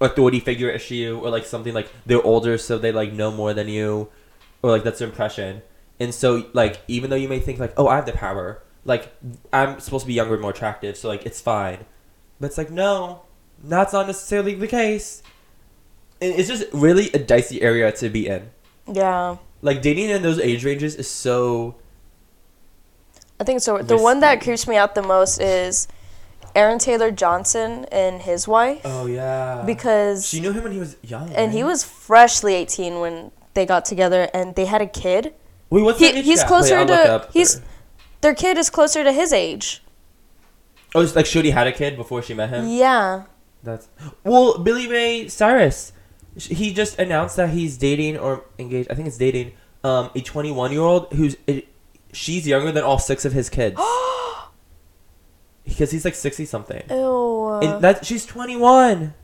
[0.00, 3.68] authority figure issue or like something like they're older so they like know more than
[3.68, 4.08] you
[4.62, 5.62] or like that's their impression.
[6.00, 9.14] And so like even though you may think like, "Oh, I have the power." Like
[9.52, 11.84] I'm supposed to be younger and more attractive, so like it's fine.
[12.40, 13.22] But it's like, no,
[13.62, 15.22] that's not necessarily the case.
[16.20, 18.50] And it's just really a dicey area to be in.
[18.90, 19.36] Yeah.
[19.62, 21.76] Like dating in those age ranges is so.
[23.44, 23.76] I think so.
[23.82, 25.86] The one that creeps me out the most is
[26.56, 28.80] Aaron Taylor Johnson and his wife.
[28.86, 29.62] Oh yeah.
[29.66, 31.30] because she knew him when he was young.
[31.34, 35.34] and he was freshly 18 when they got together and they had a kid.
[35.68, 36.48] Wait, what's he- age he's gap?
[36.48, 37.64] closer Wait, to- he's- for-
[38.22, 39.82] Their kid is closer to his age.
[40.94, 42.66] Oh, it's like she already had a kid before she met him.
[42.66, 43.24] Yeah.
[43.62, 43.88] That's
[44.24, 45.92] well, Billy Ray Cyrus.
[46.34, 48.90] He just announced that he's dating or engaged.
[48.90, 49.52] I think it's dating
[49.84, 51.68] um a 21 year old who's it,
[52.14, 53.80] she's younger than all six of his kids.
[55.64, 56.82] because he's like 60 something.
[56.90, 57.52] Ew.
[57.62, 59.14] And that she's 21.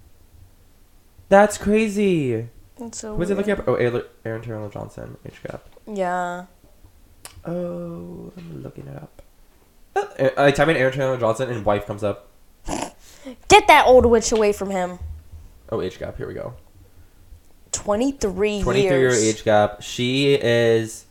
[1.29, 2.49] That's crazy.
[2.79, 3.69] That's so Who's it looking up?
[3.69, 5.69] Oh, Aaron Taylor Johnson age gap.
[5.87, 6.47] Yeah.
[7.45, 9.23] Oh, I'm looking it up.
[9.95, 12.29] Uh, I type in Aaron Taylor Johnson and wife comes up.
[12.67, 14.99] Get that old witch away from him.
[15.71, 16.17] Oh, age gap.
[16.17, 16.55] Here we go.
[17.73, 19.83] 23, 23 year age gap.
[19.83, 21.07] She is.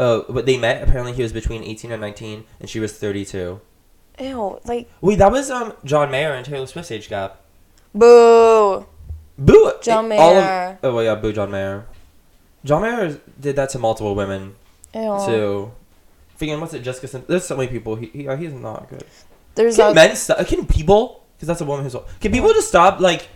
[0.00, 0.82] Oh, but they met.
[0.82, 3.60] Apparently, he was between 18 and 19, and she was 32.
[4.20, 4.60] Ew.
[4.64, 7.40] Like, Wait, that was um John Mayer and Taylor Swift's age gap.
[7.94, 8.86] boo.
[9.38, 9.72] Boo.
[9.82, 10.78] John it- all of- Mayer.
[10.82, 11.86] oh yeah, boo John Mayer.
[12.64, 14.54] John Mayer did that to multiple women
[14.94, 15.18] Ew.
[15.26, 15.72] too.
[16.38, 17.18] Freaking what's it, Jessica?
[17.26, 17.96] There's so many people.
[17.96, 19.04] He, he uh, he's not good.
[19.54, 19.94] There's Can a.
[19.94, 20.44] men stop?
[20.46, 21.22] Can people?
[21.36, 21.96] Because that's a woman who's.
[22.20, 23.28] Can people just stop like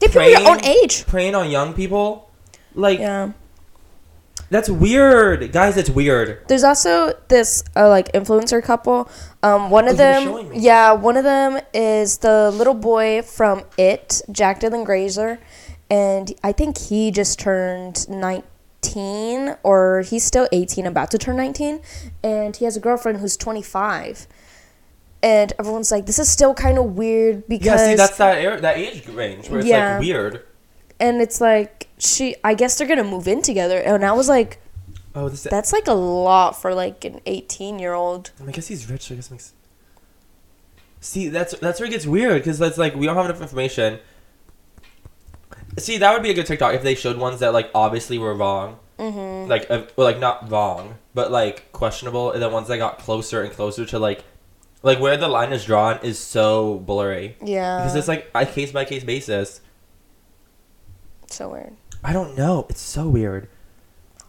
[0.00, 1.06] Get people your own age.
[1.06, 2.30] preying on young people?
[2.74, 3.32] Like Yeah.
[4.50, 5.76] That's weird, guys.
[5.76, 6.46] It's weird.
[6.48, 9.08] There's also this uh, like influencer couple.
[9.42, 13.62] Um, one Oh, of were them, yeah, one of them is the little boy from
[13.78, 15.38] It, Jack Dylan Grazer,
[15.90, 21.80] and I think he just turned 19, or he's still 18, about to turn 19,
[22.22, 24.26] and he has a girlfriend who's 25.
[25.22, 28.60] And everyone's like, this is still kind of weird because Yeah, see, that's that air,
[28.60, 29.92] that age range where it's Yeah.
[29.94, 30.42] like weird.
[31.00, 34.60] And it's like she I guess they're gonna move in together and I was like
[35.16, 35.44] Oh, this.
[35.44, 39.02] that's like a lot for like an 18 year old I guess he's rich.
[39.02, 39.52] So I guess makes.
[41.04, 43.98] See, that's that's where it gets weird because that's like we don't have enough information.
[45.76, 48.34] See, that would be a good TikTok if they showed ones that like obviously were
[48.34, 49.50] wrong, mm-hmm.
[49.50, 53.42] like uh, well, like not wrong, but like questionable, and the ones that got closer
[53.42, 54.24] and closer to like,
[54.82, 58.72] like where the line is drawn is so blurry yeah because it's like a case
[58.72, 59.60] by case basis.
[61.34, 61.74] So weird
[62.06, 62.66] I don't know.
[62.68, 63.48] It's so weird.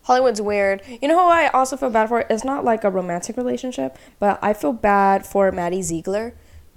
[0.03, 0.81] Hollywood's weird.
[1.01, 2.21] You know who I also feel bad for?
[2.29, 6.35] It's not like a romantic relationship, but I feel bad for Maddie Ziegler,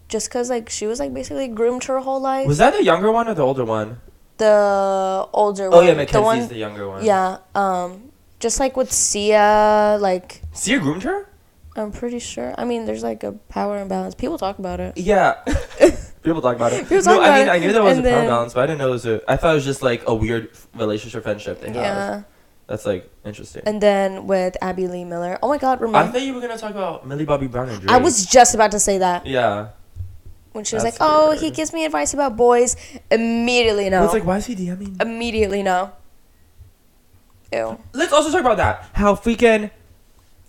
[0.08, 2.48] just cause like she was like basically groomed her whole life.
[2.48, 4.00] Was that the younger one or the older one?
[4.38, 5.86] the older Oh one?
[5.86, 7.04] yeah, the one, the younger one.
[7.04, 7.38] yeah.
[7.54, 8.10] Um,
[8.40, 11.28] just like with Sia, like Sia groomed her.
[11.76, 12.54] I'm pretty sure.
[12.58, 14.14] I mean, there's like a power imbalance.
[14.16, 14.96] People talk about it.
[14.96, 15.34] Yeah.
[16.22, 16.82] People talk about it.
[16.82, 18.28] People no, talk I about mean, it, I knew there was and a power then-
[18.28, 19.22] balance, but I didn't know it was a.
[19.30, 21.74] I thought it was just like a weird relationship friendship they have.
[21.76, 22.22] Yeah.
[22.66, 23.62] That's like interesting.
[23.64, 25.38] And then with Abby Lee Miller.
[25.42, 26.12] Oh my God, I remember?
[26.12, 27.90] thought you were gonna talk about Millie Bobby Brown and Drake.
[27.90, 29.68] I was just about to say that Yeah.
[30.52, 31.40] when she was That's like, "Oh, weird.
[31.40, 32.76] he gives me advice about boys."
[33.10, 34.04] Immediately no.
[34.04, 35.00] It's like, why is he DMing?
[35.00, 35.92] Immediately no.
[37.52, 37.78] Ew.
[37.94, 38.84] Let's also talk about that.
[38.92, 39.70] How freaking.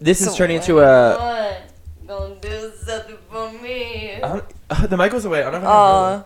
[0.01, 1.15] This is turning into a.
[1.17, 1.61] What?
[2.07, 4.15] Gonna do something for me.
[4.15, 5.43] I don't- uh, the mic was away.
[5.43, 6.25] I don't know.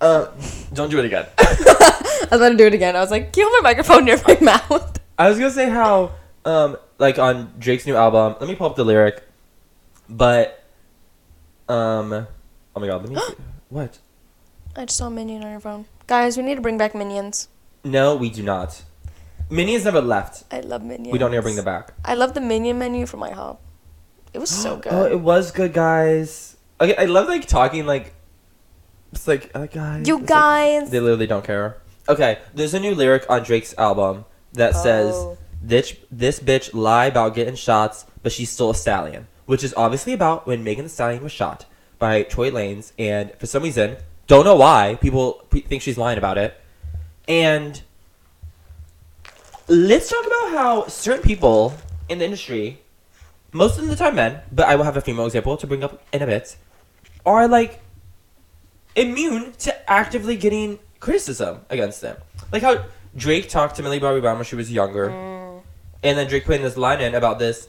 [0.00, 0.30] Uh,
[0.72, 1.26] don't do it again.
[1.38, 2.94] I was gonna do it again.
[2.94, 6.12] I was like, "Keep my microphone near my mouth." I was gonna say how,
[6.44, 8.36] um, like on Drake's new album.
[8.38, 9.22] Let me pull up the lyric,
[10.08, 10.62] but,
[11.68, 13.16] um, oh my god, let me.
[13.70, 13.98] What?
[14.76, 15.84] I just saw Minion on your phone.
[16.06, 17.48] Guys, we need to bring back Minions.
[17.84, 18.82] No, we do not.
[19.50, 20.44] Minions never left.
[20.50, 21.12] I love Minions.
[21.12, 21.92] We don't need to bring them back.
[22.04, 23.58] I love the Minion menu from IHOP.
[24.32, 24.92] It was so good.
[24.92, 26.56] Oh, it was good, guys.
[26.80, 28.14] Okay, I love like talking like.
[29.12, 30.06] It's like, uh, guys.
[30.06, 30.90] you It's like- guys.
[30.90, 31.78] they literally don't care.
[32.08, 35.38] Okay, there's a new lyric on Drake's album that says, Oh.
[35.62, 40.12] "This this bitch lie about getting shots, but she's still a stallion," which is obviously
[40.12, 41.64] about when Megan Thee Stallion was shot
[41.98, 46.16] by Tory Lanez, and for some reason, don't know why, people pe- think she's lying
[46.18, 46.54] about it.
[47.26, 47.82] And
[49.68, 51.74] let's talk about how certain people
[52.08, 52.80] in the industry,
[53.52, 56.00] most of the time men, but I will have a female example to bring up
[56.12, 56.56] in a bit,
[57.28, 57.80] are like
[58.96, 62.16] immune to actively getting criticism against them.
[62.52, 62.84] Like how
[63.16, 65.62] Drake talked to Millie Bobby Brown when she was younger, Mm.
[66.02, 67.68] and then Drake put in this line in about this.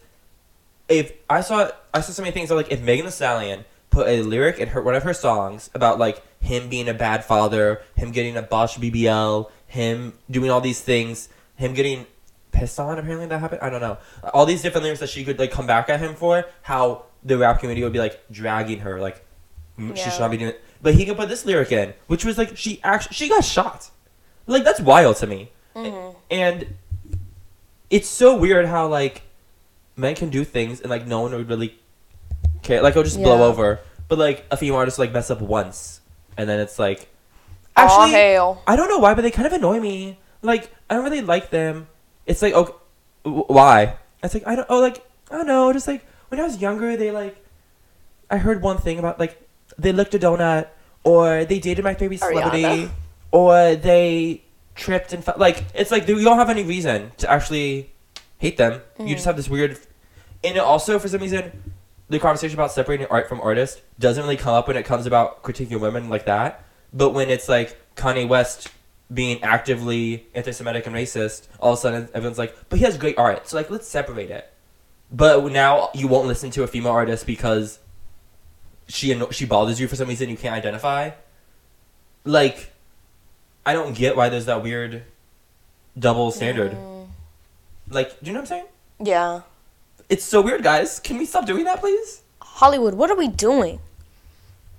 [0.88, 2.50] If I saw, I saw so many things.
[2.50, 6.00] Like if Megan Thee Stallion put a lyric in her one of her songs about
[6.00, 10.82] like him being a bad father, him getting a Bosch BBL, him doing all these
[10.82, 12.06] things, him getting
[12.52, 12.98] pissed on.
[12.98, 13.62] Apparently that happened.
[13.62, 13.98] I don't know.
[14.34, 16.46] All these different lyrics that she could like come back at him for.
[16.64, 19.24] How the rap community would be like dragging her, like
[19.80, 20.10] mm, she Yeah.
[20.10, 20.50] should not be doing.
[20.52, 20.62] it.
[20.82, 23.90] But he could put this lyric in, which was like she actually she got shot.
[24.48, 25.52] Like that's wild to me.
[25.76, 26.16] Mhm.
[26.32, 26.76] And
[27.90, 29.24] it's so weird how like
[29.96, 31.78] men can do things and like no one would really
[32.62, 32.82] care.
[32.82, 33.80] Like it'll just blow over.
[34.08, 36.02] But like a female artist like mess up once,
[36.38, 37.10] and then it's like
[37.76, 38.62] actually hell.
[38.66, 40.18] I don't know why, but they kind of annoy me.
[40.42, 41.88] Like I don't really like them.
[42.26, 42.74] It's like okay,
[43.24, 43.96] w- why?
[44.24, 44.66] It's like I don't.
[44.70, 45.72] Oh, like I don't know.
[45.74, 47.38] Just like when I was younger, they like
[48.32, 49.40] I heard one thing about like
[49.80, 50.68] they licked a donut,
[51.04, 52.92] or they dated my favorite celebrity, Ariana.
[53.32, 54.44] or they
[54.76, 55.36] tripped and fell.
[55.38, 57.92] like it's like you don't have any reason to actually
[58.38, 58.82] hate them.
[59.00, 59.26] You just mm.
[59.26, 59.78] have this weird,
[60.44, 61.76] and it also for some reason
[62.10, 65.44] the conversation about separating art from artist doesn't really come up when it comes about
[65.44, 66.64] critiquing women like that.
[66.92, 68.70] But when it's like Kanye West
[69.14, 73.18] being actively anti-Semitic and racist, all of a sudden everyone's like, "But he has great
[73.18, 74.52] art." So like, let's separate it.
[75.12, 77.80] But now you won't listen to a female artist because
[78.90, 81.12] she anno- she bothers you for some reason you can't identify.
[82.26, 82.74] Like,
[83.66, 85.04] I don't get why there's that weird
[85.98, 86.74] double standard.
[86.74, 87.08] Mm.
[87.90, 88.66] Like, do you know what I'm saying?
[89.04, 89.42] Yeah.
[90.10, 91.00] It's so weird, guys.
[91.00, 92.24] Can we stop doing that, please?
[92.42, 93.80] Hollywood, what are we doing?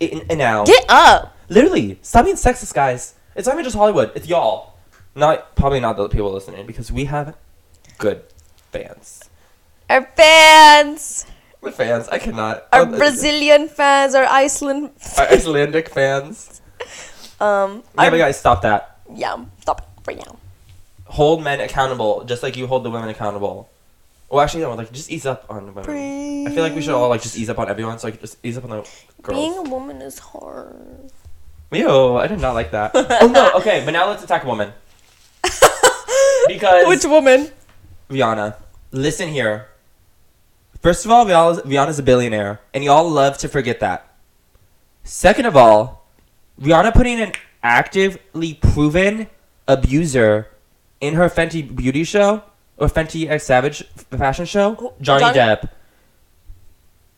[0.00, 1.36] And, and now, Get up.
[1.48, 3.14] literally, stop being sexist, guys.
[3.36, 4.12] It's not even just Hollywood.
[4.14, 4.74] It's y'all.
[5.14, 7.36] Not probably not the people listening because we have
[7.98, 8.22] good
[8.72, 9.28] fans.
[9.88, 11.26] Our fans,
[11.61, 12.08] We're fans.
[12.08, 12.66] I cannot.
[12.72, 14.90] our Brazilian fans, our Iceland.
[15.18, 16.61] our Icelandic fans.
[17.40, 18.98] Um, Yeah, our- but guys, stop that.
[19.14, 20.36] yeah, stop it right now.
[21.06, 23.70] Hold men accountable, just like you hold the women accountable.
[24.28, 24.74] Well, actually, no.
[24.74, 26.46] Like, just ease up on women.
[26.46, 27.98] I feel like we should all like just ease up on everyone.
[27.98, 28.86] So like, just ease up on the
[29.22, 29.38] girls.
[29.40, 31.11] Being a woman is hard.
[31.72, 32.92] Ew, I did not like that.
[32.94, 34.72] oh no, okay, but now let's attack a woman.
[36.46, 37.48] Because Which woman?
[38.11, 38.54] Rihanna,
[38.92, 39.68] listen here.
[40.81, 44.14] First of all, Rihanna, Rihanna's a billionaire, and y'all love to forget that.
[45.05, 46.07] Second of all,
[46.61, 49.26] Rihanna putting an actively proven
[49.68, 50.49] abuser
[51.01, 52.43] in her Fenty beauty show
[52.78, 55.68] or Fenty X Savage fashion show, Johnny Johnny- Depp.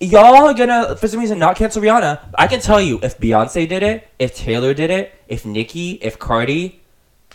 [0.01, 2.19] Y'all are gonna, for some reason, not cancel Rihanna.
[2.35, 6.19] I can tell you, if Beyonce did it, if Taylor did it, if Nicki, if
[6.19, 6.81] Cardi,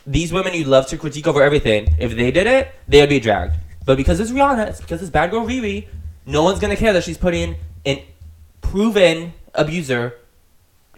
[0.05, 3.21] these women you love to critique over everything, if they did it, they would be
[3.21, 3.53] dragged.
[3.85, 5.87] But because it's Rihanna, it's because it's bad girl Riri,
[6.27, 7.55] no one's gonna care that she's putting
[7.85, 7.99] an
[8.61, 10.13] proven abuser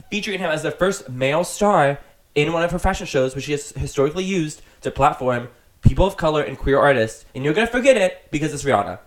[0.10, 2.00] featuring him as the first male star
[2.36, 5.50] in one of her fashion shows, which she has historically used to platform
[5.82, 7.26] people of color and queer artists.
[7.36, 9.00] And you're gonna forget it because it's Rihanna.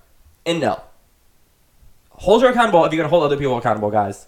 [0.46, 0.80] And no.
[2.10, 4.26] Hold her accountable if you're gonna hold other people accountable, guys.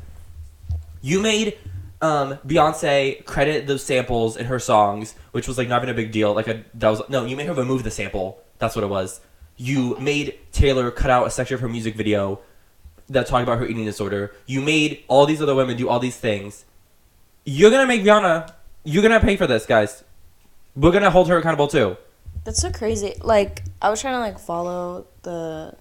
[1.01, 1.57] You made
[2.03, 6.11] um, Beyonce credit those samples in her songs, which was like not even a big
[6.11, 6.35] deal.
[6.35, 8.43] Like a that was no, you made her remove the sample.
[8.59, 9.21] That's what it was.
[9.57, 12.41] You made Taylor cut out a section of her music video
[13.09, 14.35] that talked about her eating disorder.
[14.47, 16.65] You made all these other women do all these things.
[17.45, 18.53] You're gonna make Rihanna.
[18.85, 20.03] You're gonna pay for this, guys.
[20.75, 21.97] We're gonna hold her accountable too.
[22.45, 23.15] That's so crazy.
[23.23, 25.75] Like I was trying to like follow the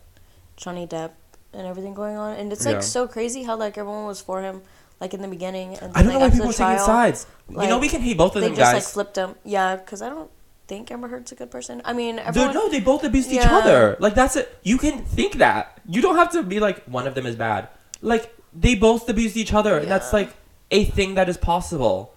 [0.56, 1.12] Johnny Depp
[1.54, 2.80] and everything going on, and it's like Yeah.
[2.82, 4.62] so crazy how like everyone was for him,
[5.00, 7.26] like in the beginning, and I don't like, know why people are taking sides.
[7.50, 8.52] you know we can hate both of them.
[8.52, 8.84] They them, just guys.
[8.84, 9.36] like flipped him.
[9.44, 10.30] Yeah, because I don't
[10.74, 11.82] think Amber Heard's a good person.
[11.86, 12.54] I mean, everyone.
[12.54, 13.96] no, they both abused each other.
[14.00, 14.58] Like that's it.
[14.64, 15.80] You can think that.
[15.88, 17.70] You don't have to be like one of them is bad.
[18.02, 20.36] Like they both abused each other, and that's like
[20.72, 22.14] a thing that is possible.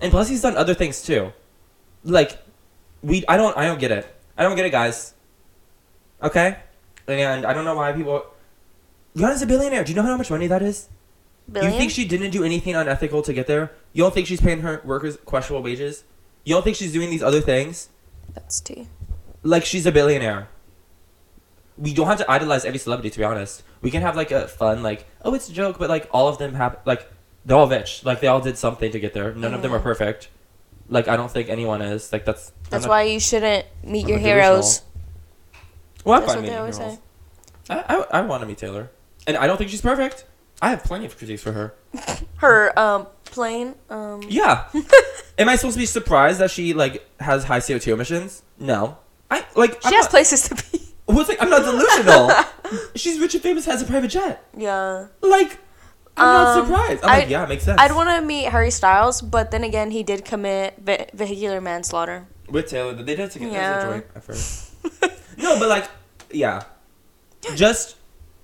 [0.00, 1.32] And plus, he's done other things too.
[2.04, 2.38] Like
[3.02, 4.06] we, I don't, I don't get it.
[4.36, 5.14] I don't get it, guys.
[6.22, 6.56] Okay,
[7.06, 8.24] and I don't know why people.
[9.14, 9.84] Rihanna's a billionaire.
[9.84, 10.88] Do you know how much money that is?
[11.50, 11.72] Billion?
[11.72, 13.72] You think she didn't do anything unethical to get there?
[13.92, 16.04] You don't think she's paying her workers questionable wages?
[16.44, 17.88] You don't think she's doing these other things?
[18.34, 18.88] That's tea.
[19.42, 20.48] like she's a billionaire.
[21.78, 23.62] We don't have to idolize every celebrity to be honest.
[23.82, 26.38] We can have like a fun like oh it's a joke, but like all of
[26.38, 27.10] them have like
[27.44, 28.04] they're all rich.
[28.04, 29.34] Like they all did something to get there.
[29.34, 29.82] None of them are Mhm.
[29.84, 30.28] perfect.
[30.88, 32.12] Like I don't think anyone is.
[32.12, 34.82] Like that's I'm That's not- why you shouldn't meet I'm your not heroes.
[36.04, 36.94] Well, I'm That's fine what they meeting always girls.
[36.94, 37.00] say.
[37.70, 38.90] I I, I want to meet Taylor,
[39.26, 40.24] and I don't think she's perfect.
[40.62, 41.74] I have plenty of critiques for her.
[42.36, 44.22] Her um plane um.
[44.28, 44.64] Yeah.
[45.38, 48.42] Am I supposed to be surprised that she like has high CO two emissions?
[48.58, 48.98] No.
[49.30, 49.72] I like.
[49.82, 50.84] She I'm has not, places to be.
[51.06, 51.40] What's like?
[51.42, 52.30] I'm not delusional.
[52.94, 54.44] she's rich and famous, has a private jet.
[54.56, 55.06] Yeah.
[55.22, 55.58] Like,
[56.16, 57.04] I'm not Um, surprised.
[57.04, 57.80] I'm I'd- like, yeah, it makes sense.
[57.80, 62.26] I'd want to meet Harry Styles, but then again, he did commit ve- vehicular manslaughter.
[62.48, 62.92] with Taylor.
[62.94, 63.76] They did together Yeah.
[63.76, 64.72] as a joint at first.
[65.38, 65.88] no, but like,
[66.30, 66.62] yeah,
[67.54, 67.96] just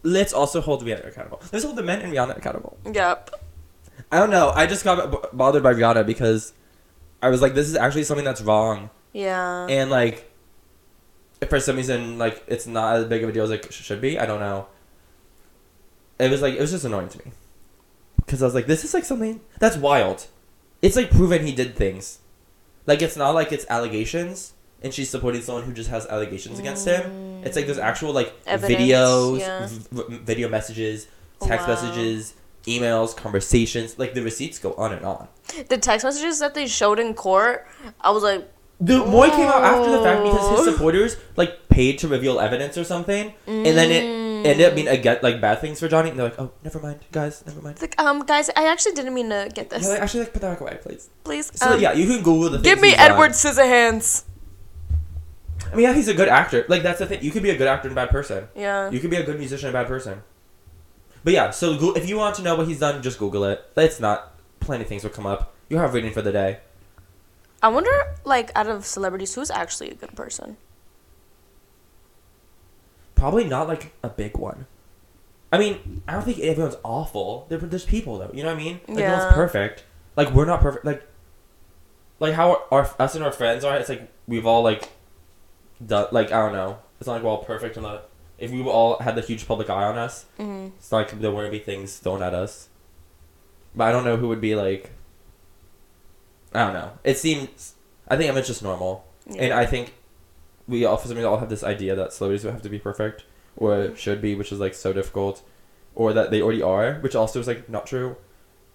[0.03, 1.41] let's also hold Rihanna accountable.
[1.53, 2.79] Let's hold the men and Rihanna accountable.
[2.93, 3.31] Yep.
[4.11, 4.53] I don't know.
[4.55, 6.53] I just got b- bothered by Rihanna because
[7.23, 9.67] I was like, this is actually something that's wrong, Yeah.
[9.69, 10.31] and like,
[11.41, 14.01] if for some reason like it's not as big of a deal as it should
[14.01, 14.19] be.
[14.19, 14.67] I don't know.
[16.19, 17.33] It was like it was just annoying to me
[18.17, 20.27] because I was like, this is like something that's wild.
[20.83, 22.21] It's like proven he did things.
[22.87, 26.87] Like it's not like it's allegations and she's supporting someone who just has allegations against
[26.87, 27.43] him.
[27.45, 27.83] It's like there's mm.
[27.83, 29.69] actual like Evidence, videos, yeah.
[29.91, 31.07] v- video messages,
[31.43, 31.75] text Wow.
[31.75, 32.35] messages,
[32.67, 33.99] emails, conversations.
[33.99, 35.29] Like the receipts go on and on.
[35.69, 37.67] the text messages that they showed in court,
[38.01, 38.49] I was like,
[38.81, 42.77] The more came out after the fact because his supporters like paid to reveal evidence
[42.77, 44.05] or something, and then it
[44.47, 46.11] ended up being again like bad things for Johnny.
[46.11, 48.93] And they're like, "Oh, never mind, guys, never mind." it's like, um, guys, I actually
[48.93, 49.85] didn't mean to get this.
[49.85, 51.11] Yeah, like, actually, like put that back away, please.
[51.25, 51.51] Please.
[51.55, 52.59] So um, yeah, you can Google the.
[52.59, 53.13] Give me he's done.
[53.13, 54.25] Edward Scissorhands.
[55.73, 56.65] I mean, yeah, he's a good actor.
[56.69, 57.23] Like that's the thing.
[57.23, 58.49] You could be a good actor and a bad person.
[58.55, 58.91] Yeah.
[58.91, 60.23] You could be a good musician and a bad person.
[61.27, 63.69] But yeah, so go- if you want to know what he's done, just Google it.
[63.77, 64.39] It's not.
[64.61, 65.57] Plenty of things will come up.
[65.69, 66.61] You have reading for the day.
[67.61, 67.91] I wonder,
[68.23, 70.57] like, out of celebrities, who's actually a good person?
[73.17, 74.67] Probably not like a big one.
[75.51, 77.47] I mean, I don't think everyone's awful.
[77.49, 78.31] There, there's people though.
[78.33, 78.81] You know what I mean?
[78.87, 79.83] Like no one's perfect.
[80.15, 80.85] Like we're not perfect.
[80.85, 81.09] Like,
[82.21, 83.77] like how our us and our friends are.
[83.77, 84.91] It's like we've all like,
[85.85, 86.07] done.
[86.13, 86.79] Like I don't know.
[87.01, 87.77] It's not like we're all perfect.
[87.77, 88.09] And not,
[88.39, 90.77] if we all had the huge public eye on us, Mm-hmm.
[90.77, 92.69] it's like there wouldn't be things thrown at us.
[93.75, 94.93] But I don't know who would be like.
[96.55, 96.93] I don't know.
[97.05, 97.75] It seems.
[98.09, 99.05] I think I'm just normal.
[99.37, 99.95] And I think
[100.69, 102.79] we all, for some reason, all have this idea that celebrities would have to be
[102.79, 103.25] perfect,
[103.57, 105.43] or should be, which is like so difficult,
[105.95, 108.17] or that they already are, which also is like not true.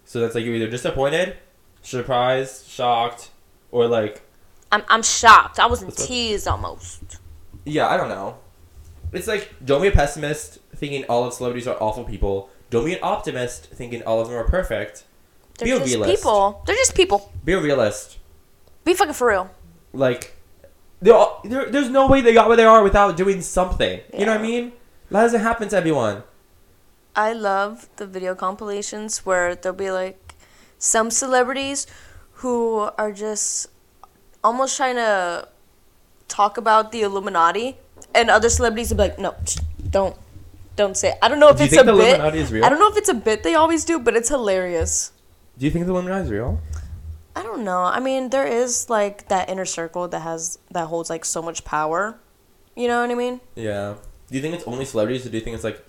[0.05, 1.37] So that's like you're either disappointed,
[1.81, 3.29] surprised, shocked,
[3.71, 4.21] or like,
[4.71, 5.59] I'm, I'm shocked.
[5.59, 7.19] I was in tears almost.
[7.65, 8.37] yeah, I don't know.
[9.11, 12.49] It's like don't be a pessimist thinking all of celebrities are awful people.
[12.69, 15.03] Don't be an optimist thinking all of them are perfect.
[15.57, 16.15] They're Be a just realist.
[16.15, 16.63] people.
[16.65, 17.31] They're just people.
[17.43, 18.17] Be a realist.
[18.85, 19.51] Be fucking for real.
[19.93, 20.37] Like,
[21.01, 23.99] they're all, there, there's no way they got where they are without doing something.
[24.17, 24.71] You know what I mean?
[25.11, 26.23] That doesn't happen to everyone.
[27.15, 30.35] I love the video compilations where there'll be like
[30.79, 31.85] some celebrities
[32.35, 33.67] who are just
[34.43, 35.47] almost trying to
[36.29, 37.77] talk about the Illuminati,
[38.15, 39.35] and other celebrities would be like, "No,
[39.89, 40.15] don't,
[40.75, 41.17] don't say." It.
[41.21, 42.07] I don't know if Do you it's think a the bit.
[42.15, 42.65] Illuminati is real?
[42.65, 45.11] I don't know if it's a bit they always do, but it's hilarious.
[45.57, 46.59] Do you think the Illuminati is real?
[47.35, 47.83] I don't know.
[47.83, 51.63] I mean, there is like that inner circle that has that holds like so much
[51.63, 52.17] power.
[52.75, 53.39] You know what I mean?
[53.55, 53.95] Yeah.
[54.29, 55.83] Do you think it's only celebrities, or do you think it's like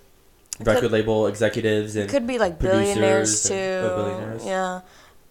[0.61, 3.55] record could- label executives and It could be like billionaires too.
[3.55, 4.45] and- oh, billionaires.
[4.47, 4.81] Yeah.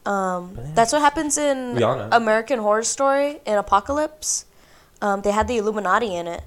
[0.03, 0.75] Um, Billionaires.
[0.75, 2.09] that's what happens in Rihanna.
[2.11, 4.45] American Horror Story in Apocalypse.
[5.01, 6.43] Um, they had the Illuminati in it.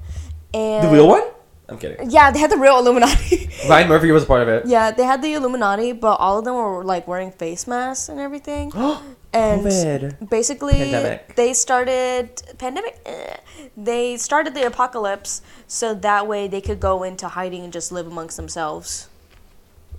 [0.54, 1.22] And the real one?
[1.68, 2.10] I'm kidding.
[2.10, 3.48] Yeah, they had the real Illuminati.
[3.68, 4.66] Ryan Murphy was a part of it.
[4.66, 8.20] yeah, they had the Illuminati, but all of them were like wearing face masks and
[8.20, 8.70] everything.
[9.34, 10.30] and COVID.
[10.30, 11.34] basically Pandemic.
[11.34, 13.36] they started pandemic eh,
[13.76, 18.06] they started the apocalypse so that way they could go into hiding and just live
[18.06, 19.08] amongst themselves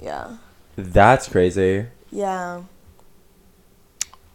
[0.01, 0.37] yeah
[0.77, 1.87] That's crazy.
[2.11, 2.61] yeah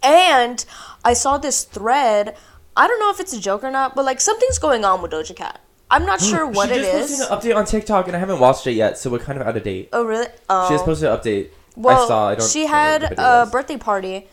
[0.02, 0.66] and
[1.02, 2.36] i saw this thread
[2.76, 5.12] i don't know if it's a joke or not but like something's going on with
[5.12, 5.60] doja cat
[5.90, 6.86] i'm not sure what it is.
[6.86, 8.98] she it just is posted an update on TikTok, and I haven't watched it yet,
[8.98, 9.88] so we're kind of out of date.
[9.92, 11.50] oh really oh She just posted an update.
[11.76, 12.28] well I saw.
[12.28, 12.48] I don't.
[12.50, 13.50] she had a was.
[13.50, 14.28] birthday party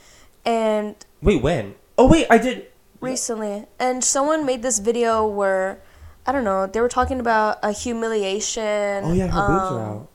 [0.46, 1.76] and Wait, when?
[1.98, 2.68] Oh wait, I did.
[3.02, 5.80] recently and someone made this video where
[6.26, 9.98] i don't know they were talking about a humiliation Oh yeah, her boobs are um,
[9.98, 10.10] out.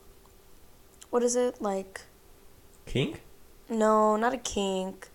[1.10, 2.02] what is it like
[2.86, 3.22] Kink?
[3.68, 5.08] no not a kink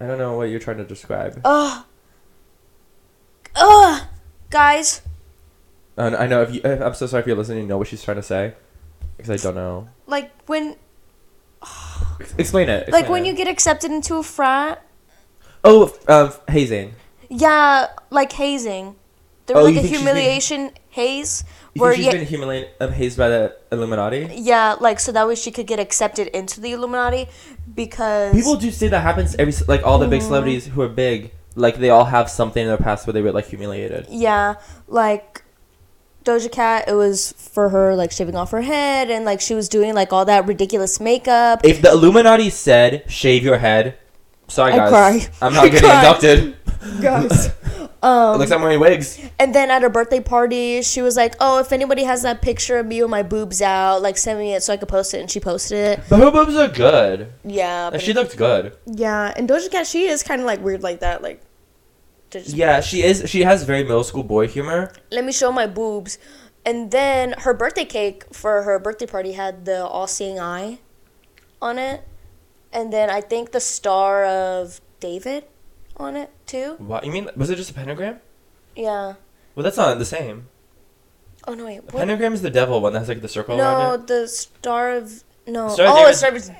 [0.00, 1.40] I don't know what you're trying to describe.
[1.44, 1.84] ugh
[3.58, 4.02] ugh
[4.50, 5.02] guys
[5.98, 6.60] Uh, I know if you.
[6.64, 7.62] I'm so sorry if you're listening.
[7.64, 8.54] You know what she's trying to say,
[9.16, 9.88] because I don't know.
[10.06, 10.76] like when
[12.20, 12.90] Ex- Explain it.
[12.92, 13.28] like when it.
[13.28, 14.82] you get accepted into a frat
[15.64, 16.94] Oh, f- um, hazing.
[17.28, 18.94] yeah like hazing
[19.46, 21.42] there Oh, was you like a think she's being- humiliation haze
[21.74, 24.30] You where think she's yeah, been humiliated, um, hazed by the Illuminati?
[24.38, 27.26] yeah like so that way she could get accepted into the illuminati
[27.74, 30.10] because People do say that happens every like all the Mm-hmm.
[30.10, 33.22] big celebrities who are big, like they all have something in their past where they
[33.22, 34.06] were like humiliated.
[34.10, 34.54] Yeah,
[34.86, 35.42] like
[36.24, 39.68] Doja Cat, it was for her like shaving off her head and like she was
[39.68, 41.60] doing like all that ridiculous makeup.
[41.64, 43.96] If the Illuminati said shave your head,
[44.48, 45.28] sorry I guys, cry.
[45.46, 45.98] I'm not I getting cry.
[46.06, 46.54] inducted.
[47.02, 47.50] Guys,
[48.04, 49.18] Um, it looks like I'm wearing wigs.
[49.40, 52.78] and then at her birthday party, she was like, "Oh, if anybody has that picture
[52.78, 55.18] of me with my boobs out, like send me it so I could post it."
[55.20, 56.04] And she posted it.
[56.08, 57.32] But her boobs are good.
[57.44, 58.76] Yeah, And she looked good.
[58.86, 59.32] yeah.
[59.36, 61.20] And Doja Cat, she is kind of like weird like that.
[61.20, 61.42] Like,
[62.32, 63.28] Yeah, she is.
[63.28, 64.92] She has very middle school boy humor.
[65.10, 66.18] let me show my boobs.
[66.64, 70.80] And then her birthday cake for her birthday party had the all seeing eye
[71.62, 72.06] on it.
[72.72, 75.44] And then I think the star of David
[75.96, 76.74] on it too.
[76.78, 77.30] What you mean?
[77.36, 78.20] Was it just a pentagram?
[78.76, 79.14] Yeah.
[79.54, 80.48] Well, that's not the same.
[81.46, 81.82] Oh no wait.
[81.84, 81.94] What?
[81.94, 85.68] pentagram is the devil one that has like the circle No, the star of no.
[85.70, 86.50] Star of oh, David's-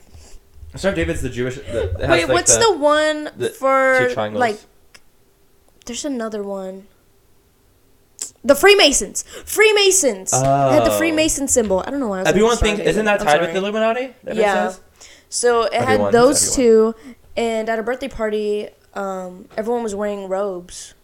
[0.77, 0.97] Star of.
[0.97, 1.57] David's the Jewish.
[1.57, 4.41] The, has, Wait, like, what's the, one the for two triangles.
[4.41, 4.59] like?
[5.89, 6.87] There's another one.
[8.45, 9.23] The Freemasons.
[9.45, 10.33] Freemasons.
[10.33, 10.99] It had the Oh.
[10.99, 11.83] Freemason symbol.
[11.87, 12.19] I don't know why.
[12.19, 13.59] I was Everyone thinks isn't that tied with the.
[13.59, 14.15] Illuminati?
[14.25, 14.73] That Yeah.
[15.31, 16.93] So it had Everyone's those everyone.
[16.95, 20.95] two, and at a birthday party, um, everyone was wearing robes,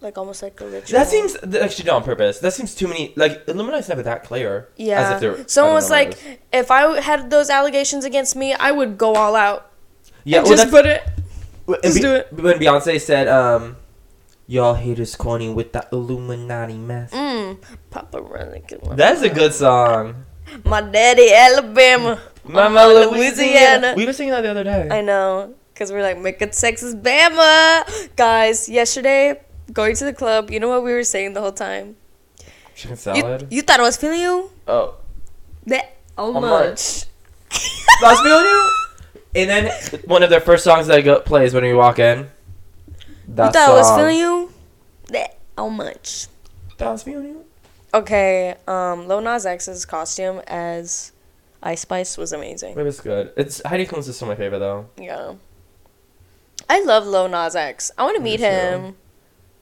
[0.00, 0.98] like almost like a ritual.
[0.98, 2.38] That seems like she did on purpose.
[2.40, 3.12] That seems too many.
[3.16, 4.68] Like Illuminati's never that clear.
[4.76, 5.14] yeah.
[5.14, 6.38] As if Someone was know what it like, is.
[6.52, 9.70] if I had those allegations against me, I would go all out.
[10.24, 11.02] yeah, well, just put it.
[11.70, 12.32] When Just Be- do it.
[12.32, 13.76] When Beyonce said, um,
[14.46, 17.58] "Y'all haters corny with the Illuminati mess." Mm,
[17.90, 18.64] Papa running.
[18.96, 20.26] That's a good song.
[20.64, 22.18] My daddy, Alabama.
[22.42, 23.10] Mama Louisiana.
[23.16, 23.94] Louisiana.
[23.96, 24.88] We were singing that the other day.
[24.90, 27.84] I know, cause we're like make making Texas Bama,
[28.16, 28.68] guys.
[28.68, 29.40] Yesterday,
[29.72, 31.94] going to the club, you know what we were saying the whole time?
[32.74, 33.46] Chicken You, salad.
[33.50, 34.50] you thought I was feeling you?
[34.66, 34.94] oh,
[35.66, 37.04] That how How much?
[38.00, 38.70] that's me on you.
[39.34, 39.72] And then
[40.06, 42.28] one of their first songs that I go, plays when you walk in.
[43.28, 43.98] That You thought I was song.
[43.98, 44.52] feeling you?
[45.08, 46.26] That how much?
[46.78, 47.44] That was on you.
[47.92, 51.12] Okay, um, Lil Nas X's costume as
[51.62, 52.78] Ice Spice was amazing.
[52.78, 53.32] It was good.
[53.36, 54.88] It's Heidi Klum's is still my favorite though.
[54.96, 55.34] Yeah.
[56.68, 57.90] I love Lil Nas X.
[57.98, 58.44] I want to meet too.
[58.44, 58.96] him.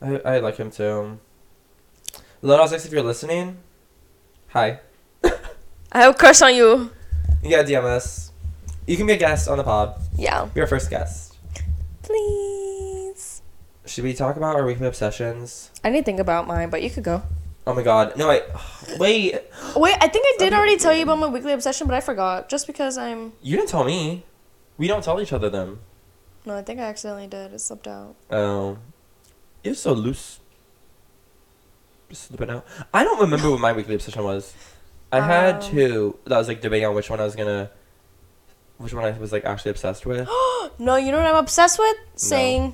[0.01, 1.19] I, I like him too.
[2.41, 3.57] Lil Nas X, if you're listening,
[4.49, 4.79] hi.
[5.23, 6.91] I have a crush on you.
[7.43, 8.28] Yeah, DMS.
[8.89, 10.01] You can be a guest on the pod.
[10.17, 10.45] Yeah.
[10.45, 11.35] Be our first guest.
[12.01, 13.43] Please.
[13.85, 15.69] Should we talk about our weekly obsessions?
[15.83, 17.21] I didn't think about mine, but you could go.
[17.67, 18.17] Oh my god.
[18.17, 18.41] No, I.
[18.97, 19.35] Wait.
[19.75, 22.49] Wait, I think I did already tell you about my weekly obsession, but I forgot.
[22.49, 23.33] Just because I'm.
[23.43, 24.25] You didn't tell me.
[24.79, 25.81] We don't tell each other them.
[26.47, 27.53] No, I think I accidentally did.
[27.53, 28.15] It slipped out.
[28.31, 28.79] Oh.
[29.63, 30.39] You're so loose.
[32.09, 32.65] Just slipping out.
[32.91, 34.55] I don't remember what my weekly obsession was.
[35.11, 35.61] I had Um.
[35.61, 37.69] two that I was like debating on which one I was gonna.
[38.79, 40.27] Which one I was like actually obsessed with.
[40.81, 41.97] No, you know what I'm obsessed with?
[42.15, 42.73] Saying,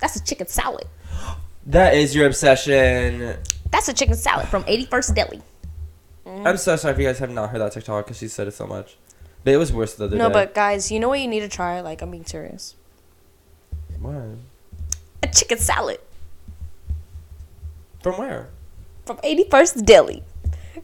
[0.00, 0.86] that's a chicken salad.
[1.66, 3.36] that is your obsession.
[3.72, 5.42] That's a chicken salad from 81st Deli.
[6.24, 6.46] Mm-hmm.
[6.46, 8.52] I'm so sorry if you guys have not heard that TikTok because she said it
[8.54, 8.96] so much.
[9.42, 10.34] But it was worse the other No, day.
[10.34, 11.80] but guys, you know what you need to try?
[11.80, 12.76] Like, I'm being serious.
[14.00, 14.14] What?
[15.24, 15.98] A chicken salad
[18.02, 18.50] From where?
[19.04, 20.22] from 81st Deli.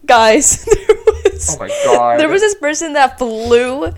[0.06, 2.18] Guys, there was, Oh my god.
[2.20, 3.92] there was this person that flew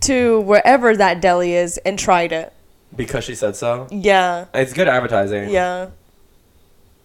[0.00, 2.52] to wherever that deli is and tried it.
[2.94, 3.86] Because she said so.
[3.90, 4.46] Yeah.
[4.52, 5.50] It's good advertising.
[5.50, 5.90] Yeah.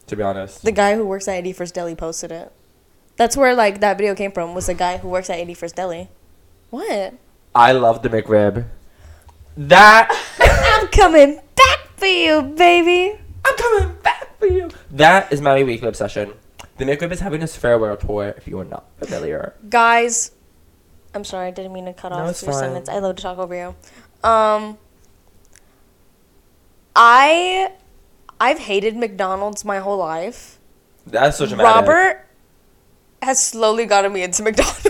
[0.07, 0.63] To be honest.
[0.63, 2.51] The guy who works at 81st Deli posted it.
[3.17, 6.09] That's where, like, that video came from, was the guy who works at 81st Deli.
[6.69, 7.13] What?
[7.53, 8.65] I love the McRib.
[9.57, 10.09] That.
[10.39, 13.17] I'm coming back for you, baby.
[13.45, 14.69] I'm coming back for you.
[14.91, 16.33] That is my weekly obsession.
[16.77, 18.33] The McRib is having his farewell tour.
[18.35, 19.53] If you are not familiar.
[19.69, 20.31] Guys,
[21.15, 22.59] I'm sorry, I didn't mean to cut No, off it's your fine.
[22.61, 22.89] sentence.
[22.89, 23.75] I love to talk over you.
[24.29, 24.77] Um,
[26.95, 27.71] I,
[28.39, 30.59] I've hated McDonald's my whole life.
[31.07, 31.73] That's so dramatic.
[31.73, 32.25] Robert
[33.21, 34.89] has slowly gotten me into McDonald's.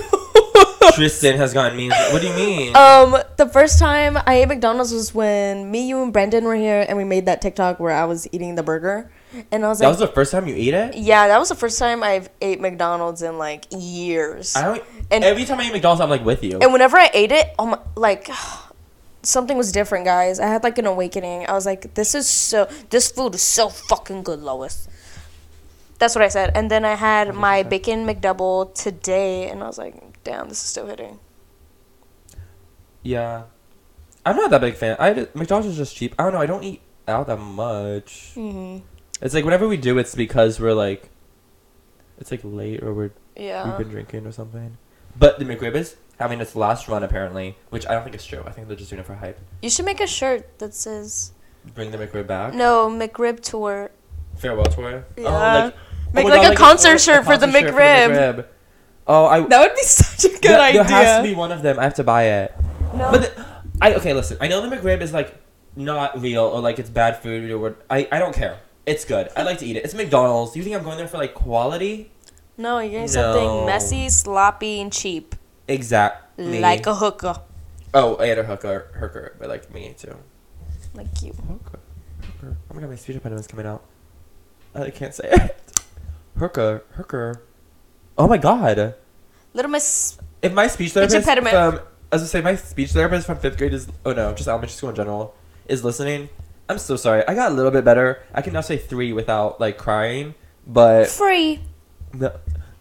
[0.93, 1.89] Tristan has gotten me.
[1.89, 2.76] What do you mean?
[2.76, 6.86] Um, the first time I ate McDonald's was when me, you, and Brendan were here,
[6.88, 9.11] and we made that TikTok where I was eating the burger,
[9.51, 10.95] and I was that like, "That was the first time you ate it.
[10.95, 14.83] "Yeah, that was the first time I've ate McDonald's in like years." I don't.
[15.11, 16.59] And- every time I eat McDonald's, I'm like with you.
[16.61, 18.29] And whenever I ate it, oh my, like
[19.23, 20.39] something was different, guys.
[20.39, 21.47] I had like an awakening.
[21.47, 22.67] I was like, "This is so.
[22.89, 24.88] This food is so fucking good, Lois."
[25.97, 26.51] That's what I said.
[26.55, 30.69] And then I had my bacon McDouble today, and I was like, "Damn, this is
[30.69, 31.19] still hitting."
[33.03, 33.43] yeah,
[34.25, 34.97] I'm not that big fan.
[34.99, 36.15] I McDonald's is just cheap.
[36.17, 36.39] I don't know.
[36.41, 38.31] I don't eat out that much.
[38.33, 38.79] hmm
[39.22, 41.09] It's like whenever we do, it's because we're like,
[42.18, 43.68] it's like late or we're Yeah.
[43.68, 44.78] we've been drinking or something.
[45.18, 48.43] But the McRib is having its last run apparently, which I don't think is true.
[48.45, 49.39] I think they're just doing it for hype.
[49.61, 51.32] You should make a shirt that says
[51.74, 52.53] Bring the McRib back.
[52.53, 53.91] no McRib tour.
[54.36, 55.05] Farewell tour.
[55.18, 55.24] Yeah.
[55.28, 55.80] Oh, oh
[56.13, 58.45] Make my like God, a concert shirt for the concert shirt McRib.
[59.07, 59.39] Oh, I.
[59.41, 60.84] That would be such a good there, idea.
[60.84, 61.80] There has to be one of them.
[61.80, 62.55] I have to buy it.
[62.93, 63.11] no.
[63.11, 63.45] But the,
[63.82, 64.13] I okay.
[64.13, 65.36] Listen, I know the McRib is like
[65.76, 67.82] not real or like it's bad food or what.
[67.89, 68.59] I I don't care.
[68.86, 69.29] It's good.
[69.36, 69.83] I like to eat it.
[69.86, 70.53] It's McDonald's.
[70.53, 72.11] Do you think I'm going there for like quality?
[72.57, 73.07] No, you're getting No.
[73.07, 75.36] something messy, sloppy, and cheap,
[75.67, 76.59] Exactly.
[76.61, 77.36] like a hooker,
[77.93, 80.15] Oh, I had a hooker, hooker, but like me too.
[80.93, 81.33] like you.
[81.33, 81.79] Hooker,
[82.21, 82.57] hooker.
[82.69, 83.83] Oh my god, my speech impediment is coming out.
[84.73, 85.57] I can't say it.
[86.38, 87.41] Hooker, hooker.
[88.17, 88.95] Oh my god.
[89.53, 90.17] Little Miss.
[90.41, 91.53] If my speech therapist impediment.
[91.55, 91.79] from,
[92.11, 94.89] as I say, my speech therapist from fifth grade is, oh no, just elementary school
[94.89, 95.33] in general,
[95.67, 96.29] is listening.
[96.68, 97.24] I'm so sorry.
[97.28, 98.24] I got a little bit better.
[98.34, 100.34] I can now say three without like crying,
[100.66, 101.61] but Free.
[102.13, 102.32] no.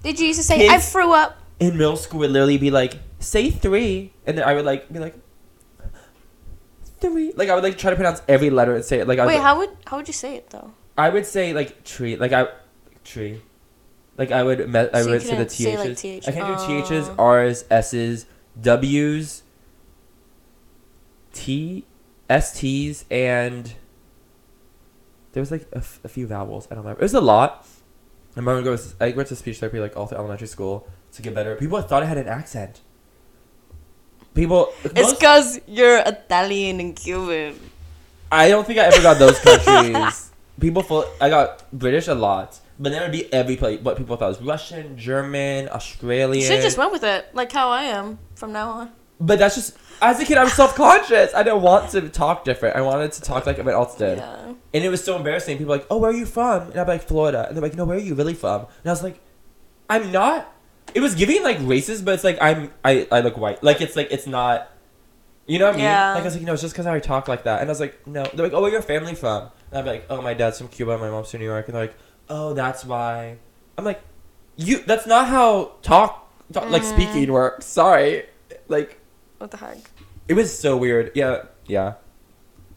[0.03, 1.37] Did you used to say I Kids- threw up?
[1.61, 4.99] in middle school would literally be like, say three, and then I would like be
[4.99, 5.15] like,
[7.01, 7.33] three.
[7.37, 9.07] Like I would like try to pronounce every letter and say it.
[9.09, 10.73] Like I would, Wait, how would how would you say it though?
[10.97, 12.49] I would say like tree, like I
[13.05, 13.43] tree,
[14.17, 16.01] like I would me- I So you would say the couldn't say, like, ths.
[16.03, 16.29] TH.
[16.29, 17.25] I can't do ths, Oh.
[17.25, 18.27] r's, s's,
[18.61, 19.43] w's,
[21.33, 21.85] t,
[22.31, 23.73] st's, and
[25.33, 26.67] there was like a, f- a few vowels.
[26.71, 27.01] I don't remember.
[27.01, 27.67] It was a lot.
[28.37, 28.95] I remember goes.
[29.01, 31.55] I went to speech therapy like all through elementary school to get better.
[31.57, 32.81] People thought I had an accent.
[34.35, 34.73] People.
[34.85, 37.59] It's because you're Italian and Cuban.
[38.33, 40.31] I don't think I ever got those countries.
[40.59, 41.05] people full.
[41.21, 43.81] I got British a lot, but then it would be every place.
[43.81, 46.45] What people thought it was Russian, German, Australian.
[46.45, 48.93] should just went with it, like how I am from now on.
[49.21, 50.37] But that's just as a kid.
[50.39, 51.33] I was self conscious.
[51.35, 52.77] I didn't want to talk different.
[52.77, 54.53] I wanted to talk like everyone else did, Yeah.
[54.75, 55.57] and it was so embarrassing.
[55.59, 57.63] People were like, "Oh, where are you from?" And I'd be like, "Florida," and they're
[57.63, 59.21] like, "No, where are you really from?" And I was like,
[59.89, 60.51] "I'm not."
[60.95, 63.63] It was giving like racist, but it's like I'm I I look white.
[63.63, 64.71] Like it's like it's not.
[65.47, 65.85] You know what I mean?
[65.85, 66.13] Yeah.
[66.15, 67.61] Like I was like, no, it's just because I talk like that.
[67.61, 68.25] And I was like, no.
[68.33, 69.51] They're like, oh, where your family from?
[69.71, 71.67] And I'd be like, oh, my dad's from Cuba, my mom's from New York.
[71.69, 71.97] And they're like,
[72.31, 73.37] oh, that's why.
[73.77, 74.01] I'm like,
[74.57, 74.79] you.
[74.87, 76.95] That's not how talk, talk like Mm.
[76.95, 77.67] speaking works.
[77.67, 78.25] Sorry.
[78.69, 78.99] Like
[79.45, 79.91] What the heck?
[80.27, 81.13] it was so weird.
[81.15, 81.95] Yeah, yeah.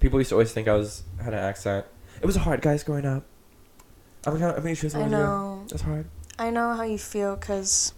[0.02, 1.86] People used to always think I was had an accent.
[2.22, 3.24] It was hard, guys, growing up.
[4.26, 4.50] I'm gonna.
[4.50, 5.66] I'm gonna choose I know.
[5.72, 6.08] It's hard.
[6.38, 7.94] I know how you feel because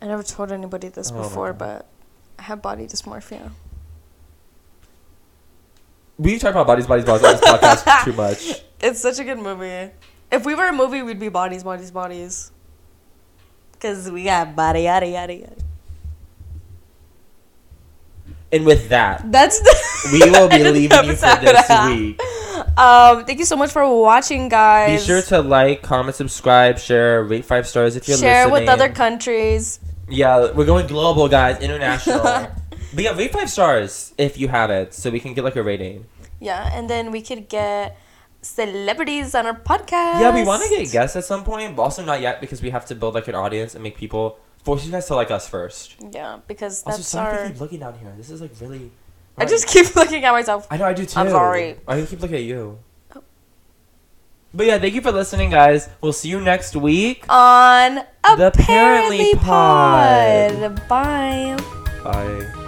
[0.00, 1.86] I never told anybody this Oh before, but
[2.40, 3.52] I have body dysmorphia.
[6.18, 8.62] We talk about bodies, bodies, bodies on this podcast too much.
[8.80, 9.92] It's such a good movie.
[10.32, 12.50] If we were a movie, we'd be bodies, bodies, bodies.
[13.78, 15.71] Cause we got body, yada, yada, yada.
[18.52, 19.74] And with that, That's the.
[20.12, 22.20] we will be end of the leaving you for this week.
[22.76, 25.00] Um, thank you so much for watching, guys.
[25.00, 28.66] Be sure to like, comment, subscribe, share, rate five stars if you're share listening.
[28.66, 29.80] with other countries.
[30.08, 32.22] Yeah, we're going global, guys, international.
[32.22, 32.52] but
[32.94, 36.06] yeah, rate five stars if you have it, so we can get like a rating.
[36.40, 37.96] Yeah, and then we could get
[38.42, 40.20] celebrities on our podcast.
[40.20, 42.70] Yeah, we want to get guests at some point, but also not yet because we
[42.70, 45.48] have to build like an audience and make people force you guys to like us
[45.48, 45.96] first.
[46.10, 47.48] Yeah, because Also, that's sorry our.
[47.48, 48.12] keep looking down here.
[48.16, 48.90] This is like really.
[49.38, 50.66] I just keep looking at myself.
[50.70, 51.18] I know I do too.
[51.18, 51.76] I'm sorry.
[51.88, 52.78] I keep looking at you.
[53.16, 53.22] Oh.
[54.54, 55.88] But yeah, thank you for listening, guys.
[56.00, 57.24] We'll see you next week.
[57.30, 60.88] On The Apparently Apparently Pod.
[60.88, 61.56] Bye.
[62.04, 62.61] Bye.